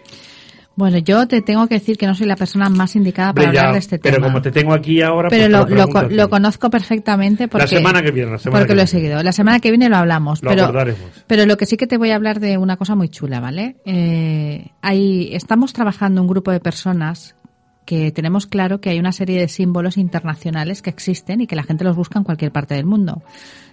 [0.78, 3.72] Bueno, yo te tengo que decir que no soy la persona más indicada para hablar
[3.72, 4.28] de este pero tema.
[4.28, 8.30] como te tengo aquí ahora, Pero pues lo, lo conozco perfectamente porque, semana que viene,
[8.30, 9.20] la semana porque que lo he seguido.
[9.24, 10.40] La semana que viene lo hablamos.
[10.40, 11.00] Lo pero, abordaremos.
[11.26, 13.74] pero lo que sí que te voy a hablar de una cosa muy chula, ¿vale?
[13.86, 17.34] Eh, hay, estamos trabajando un grupo de personas
[17.84, 21.64] que tenemos claro que hay una serie de símbolos internacionales que existen y que la
[21.64, 23.24] gente los busca en cualquier parte del mundo.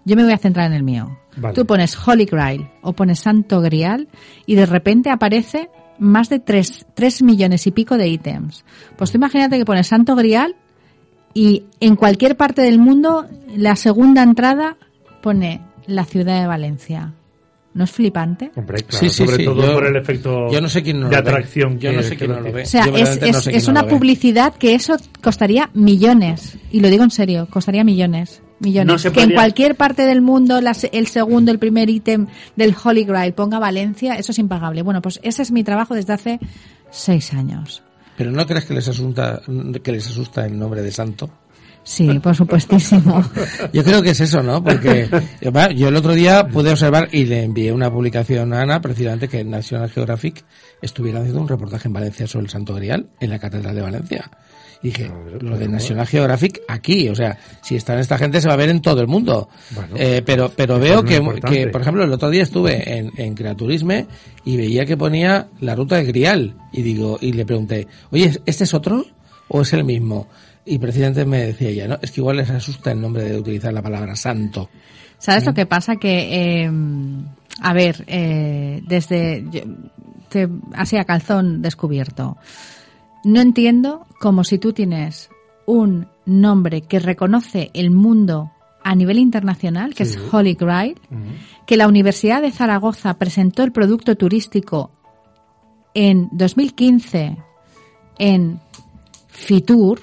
[0.05, 1.19] Yo me voy a centrar en el mío.
[1.37, 1.53] Vale.
[1.53, 4.07] Tú pones Holy Grail o pones Santo Grial
[4.47, 8.63] y de repente aparece más de tres, tres millones y pico de ítems.
[8.97, 10.55] Pues tú imagínate que pones Santo Grial
[11.33, 13.25] y en cualquier parte del mundo
[13.55, 14.77] la segunda entrada
[15.21, 17.13] pone la ciudad de Valencia.
[17.73, 18.51] ¿No es flipante?
[18.55, 21.01] Hombre, claro, Sí, sí, sobre sí, todo yo- por el efecto yo no sé quién
[21.01, 21.77] no de atracción.
[21.77, 22.63] Yo no sé quién no lo ve.
[22.63, 25.69] O sea, Yo es, no es- sé es quién no una publicidad que eso costaría
[25.73, 26.57] millones.
[26.71, 28.41] Y lo digo en serio, costaría millones.
[28.59, 28.87] Millones.
[28.93, 32.75] No se que en cualquier parte del mundo las- el segundo, el primer ítem del
[32.81, 34.81] Holy Grail ponga Valencia, eso es impagable.
[34.81, 36.39] Bueno, pues ese es mi trabajo desde hace
[36.89, 37.83] seis años.
[38.17, 39.41] Pero ¿no crees que les asusta,
[39.83, 41.29] que les asusta el nombre de santo?
[41.83, 43.21] Sí, por supuestísimo.
[43.73, 44.63] Yo creo que es eso, ¿no?
[44.63, 45.07] Porque
[45.39, 48.81] yo va, yo el otro día pude observar y le envié una publicación a Ana,
[48.81, 50.43] precisamente que National Geographic
[50.81, 54.31] estuviera haciendo un reportaje en Valencia sobre el Santo Grial en la Catedral de Valencia.
[54.85, 55.11] Dije,
[55.41, 58.69] lo de National Geographic aquí, o sea, si están esta gente se va a ver
[58.69, 59.49] en todo el mundo.
[59.71, 61.19] Bueno, Eh, pero pero veo que,
[61.49, 64.05] que, por ejemplo, el otro día estuve en, en Creaturisme
[64.43, 66.55] y veía que ponía la ruta del Grial.
[66.71, 69.05] Y digo, y le pregunté, oye, ¿este es otro
[69.47, 70.27] o es el mismo?
[70.65, 71.97] Y precisamente me decía ella, ¿no?
[72.01, 74.69] Es que igual les asusta el nombre de utilizar la palabra santo.
[75.17, 75.95] ¿Sabes lo que pasa?
[75.95, 76.71] Que, eh,
[77.61, 79.61] a ver, eh, desde, yo-
[80.29, 82.37] te- así a calzón descubierto,
[83.23, 85.29] no entiendo como si tú tienes
[85.67, 88.51] un nombre que reconoce el mundo
[88.83, 90.99] a nivel internacional, que es Holy Grail,
[91.67, 94.89] que la Universidad de Zaragoza presentó el producto turístico
[95.93, 97.37] en 2015
[98.17, 98.59] en
[99.27, 100.01] Fitur,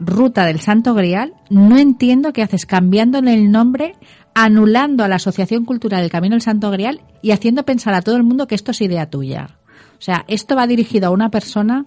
[0.00, 3.94] Ruta del Santo Grial, no entiendo qué haces cambiándole el nombre,
[4.34, 8.16] anulando a la Asociación Cultural del Camino del Santo Grial y haciendo pensar a todo
[8.16, 9.58] el mundo que esto es idea tuya.
[9.96, 11.84] O sea, esto va dirigido a una persona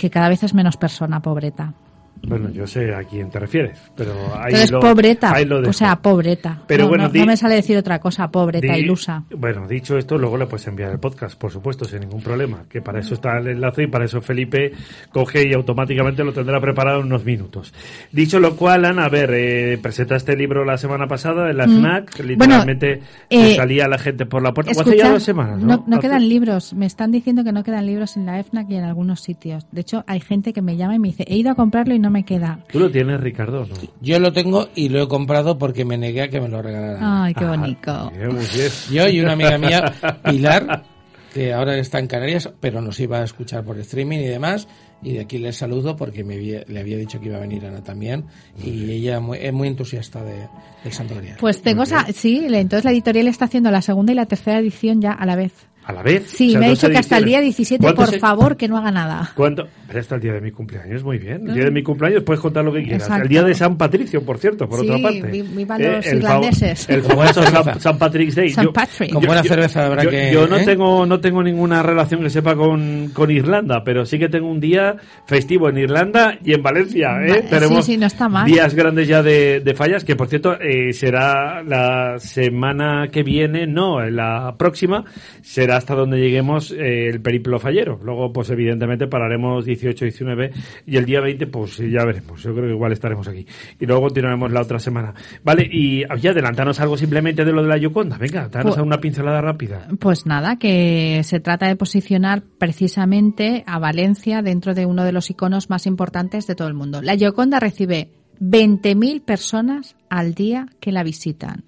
[0.00, 1.74] que cada vez es menos persona, pobreta.
[2.22, 5.32] Bueno, yo sé a quién te refieres, pero ahí Entonces, lo, pobreta.
[5.34, 6.62] ahí lo O sea, pobreta.
[6.66, 9.24] Pero no, bueno, no- di- no me sale decir otra cosa, pobreta, Di- ilusa.
[9.36, 12.64] Bueno, dicho esto, luego le puedes enviar el podcast, por supuesto, sin ningún problema.
[12.68, 14.72] Que para eso está el enlace y para eso Felipe
[15.10, 17.72] coge y automáticamente lo tendrá preparado en unos minutos.
[18.12, 21.64] Dicho lo cual, Ana, a ver, eh, presentaste el libro la semana pasada en la
[21.64, 22.98] FNAC, literalmente Mm.
[23.30, 24.72] Bueno, le eh, salía la gente por la puerta.
[24.72, 25.84] Hace Escucha, ya dos semanas, ¿no?
[25.86, 26.74] no, Hace- quedan libros.
[26.74, 29.66] Me están diciendo que no quedan libros en la EFNAC y en algunos sitios.
[29.72, 31.98] De hecho, hay gente que me llama y me dice, he ido a comprarlo y
[31.98, 32.58] no me queda.
[32.70, 33.74] Tú lo tienes, Ricardo, ¿no?
[34.00, 37.02] Yo lo tengo y lo he comprado porque me negué a que me lo regalaran.
[37.02, 38.10] Ay, qué Ah, bonito.
[38.14, 38.70] bien, muy bien.
[38.92, 39.82] Yo y una amiga mía,
[40.24, 40.84] Pilar,
[41.32, 44.66] que ahora está en Canarias, pero nos iba a escuchar por streaming y demás.
[45.02, 47.64] Y de aquí les saludo porque me había- le había dicho que iba a venir
[47.64, 48.26] Ana también.
[48.62, 50.46] Y ella muy- es muy entusiasta de,
[50.84, 51.36] del Santo Grial.
[51.40, 55.00] Pues tengo esa, sí, entonces la editorial está haciendo la segunda y la tercera edición
[55.00, 55.52] ya a la vez.
[55.84, 56.24] A la vez.
[56.28, 57.56] Sí, O sea, me ha dicho que hasta el día ediciones.
[57.56, 59.32] 17, ¿Cuántos por se- favor, que no haga nada.
[59.34, 59.66] ¿Cuánto?
[59.88, 61.48] Pero hasta el día de mi cumpleaños, muy bien.
[61.48, 63.02] El día de mi cumpleaños puedes contar lo que quieras.
[63.02, 63.22] Exacto.
[63.24, 65.18] El día de San Patricio, por cierto, por Sí, otra parte.
[65.18, 66.88] Eh, vi- viva los irlandeses.
[66.88, 68.50] El famoso San, San Patrick's Day.
[68.50, 69.12] San Patrick.
[69.12, 70.64] Con buena cerveza habrá yo, que- yo no ¿eh?
[70.64, 74.60] tengo no tengo ninguna relación que sepa con, con Irlanda, pero sí que tengo un
[74.60, 74.94] día
[75.26, 77.08] festivo en Irlanda y en Valencia.
[77.24, 77.28] ¿eh?
[77.30, 78.46] Vale, Tenemos sí, sí, no está mal.
[78.46, 83.66] días grandes ya de, de fallas, que por cierto eh, será la semana que viene,
[83.66, 85.04] no, la próxima,
[85.42, 87.98] será hasta donde lleguemos eh, el periplo fallero.
[88.02, 90.50] Luego, pues evidentemente pararemos 18, 19
[90.86, 92.42] y el día 20, pues ya veremos.
[92.42, 93.46] Yo creo que igual estaremos aquí.
[93.78, 95.14] Y luego continuaremos la otra semana.
[95.44, 98.18] Vale, y oye, adelantanos algo simplemente de lo de la Yoconda.
[98.18, 99.88] Venga, danos Pues- una pincelada rápida.
[99.98, 105.30] Pues nada, que se trata de posicionar precisamente a Valencia dentro de uno de los
[105.30, 107.02] iconos más importantes de todo el mundo.
[107.02, 108.10] La Gioconda recibe
[108.40, 111.64] 20.000 personas al día que la visitan.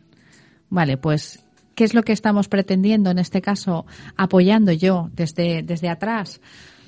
[0.70, 1.44] Vale, pues,
[1.74, 6.40] ¿qué es lo que estamos pretendiendo en este caso, apoyando yo desde, desde atrás?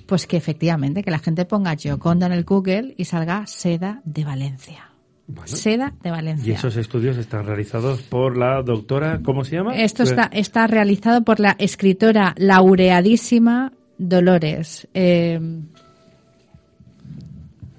[0.06, 4.24] Pues que efectivamente, que la gente ponga Gioconda en el Google y salga Seda de
[4.24, 4.90] Valencia.
[5.26, 5.46] Bueno.
[5.46, 6.54] Seda de Y Valencia.
[6.54, 9.74] esos estudios están realizados por la doctora, ¿cómo se llama?
[9.74, 14.86] Esto está, está realizado por la escritora laureadísima Dolores.
[14.92, 15.40] Eh,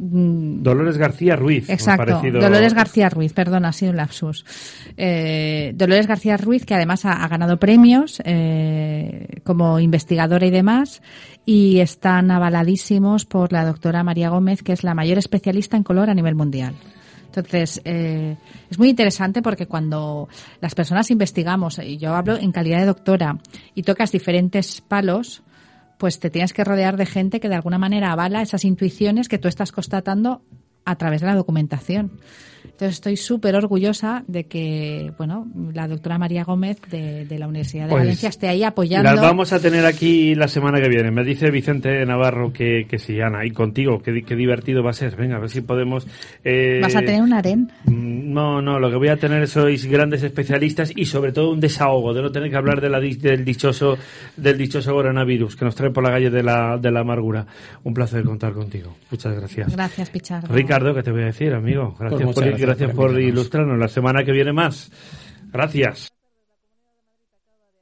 [0.08, 1.70] Dolores García Ruiz.
[1.70, 4.46] Exacto, Dolores García Ruiz, perdón, ha sido un lapsus.
[4.98, 11.02] Eh, Dolores García Ruiz, que además ha, ganado premios eh, como investigadora y demás,
[11.46, 16.10] y están avaladísimos por la doctora María Gómez, que es la mayor especialista en color
[16.10, 16.76] a nivel mundial.
[17.36, 18.38] Entonces, eh,
[18.70, 20.30] es muy interesante porque cuando
[20.62, 23.38] las personas investigamos, y yo hablo en calidad de doctora,
[23.74, 25.44] y tocas diferentes palos,
[25.98, 29.38] pues te tienes que rodear de gente que de alguna manera avala esas intuiciones que
[29.38, 30.42] tú estás constatando
[30.86, 32.20] a través de la documentación.
[32.66, 37.92] Entonces estoy súper orgullosa de que, bueno, la doctora María Gómez de, la Universidad de
[37.92, 39.12] pues, Valencia esté ahí apoyando.
[39.12, 41.12] Las vamos a tener aquí la semana que viene.
[41.12, 45.16] Me dice Vicente Navarro que, que sí, Ana, y contigo, qué, divertido va a ser.
[45.16, 46.08] Venga, a ver si podemos...
[46.44, 47.72] Eh, ¿Vas a tener un aren?
[47.86, 51.60] Mm, no, no, lo que voy a tener sois grandes especialistas y sobre todo un
[51.60, 53.98] desahogo, de no tener que hablar de la, del dichoso
[54.36, 57.46] del dichoso coronavirus que nos trae por la calle de la, de la amargura.
[57.84, 58.96] Un placer contar contigo.
[59.10, 59.76] Muchas gracias.
[59.76, 60.54] Gracias, Pichardo.
[60.54, 61.96] Ricardo, ¿qué te voy a decir, amigo?
[62.00, 63.78] Gracias, pues por, gracias por ilustrarnos.
[63.78, 64.92] La semana que viene más.
[65.52, 66.15] Gracias.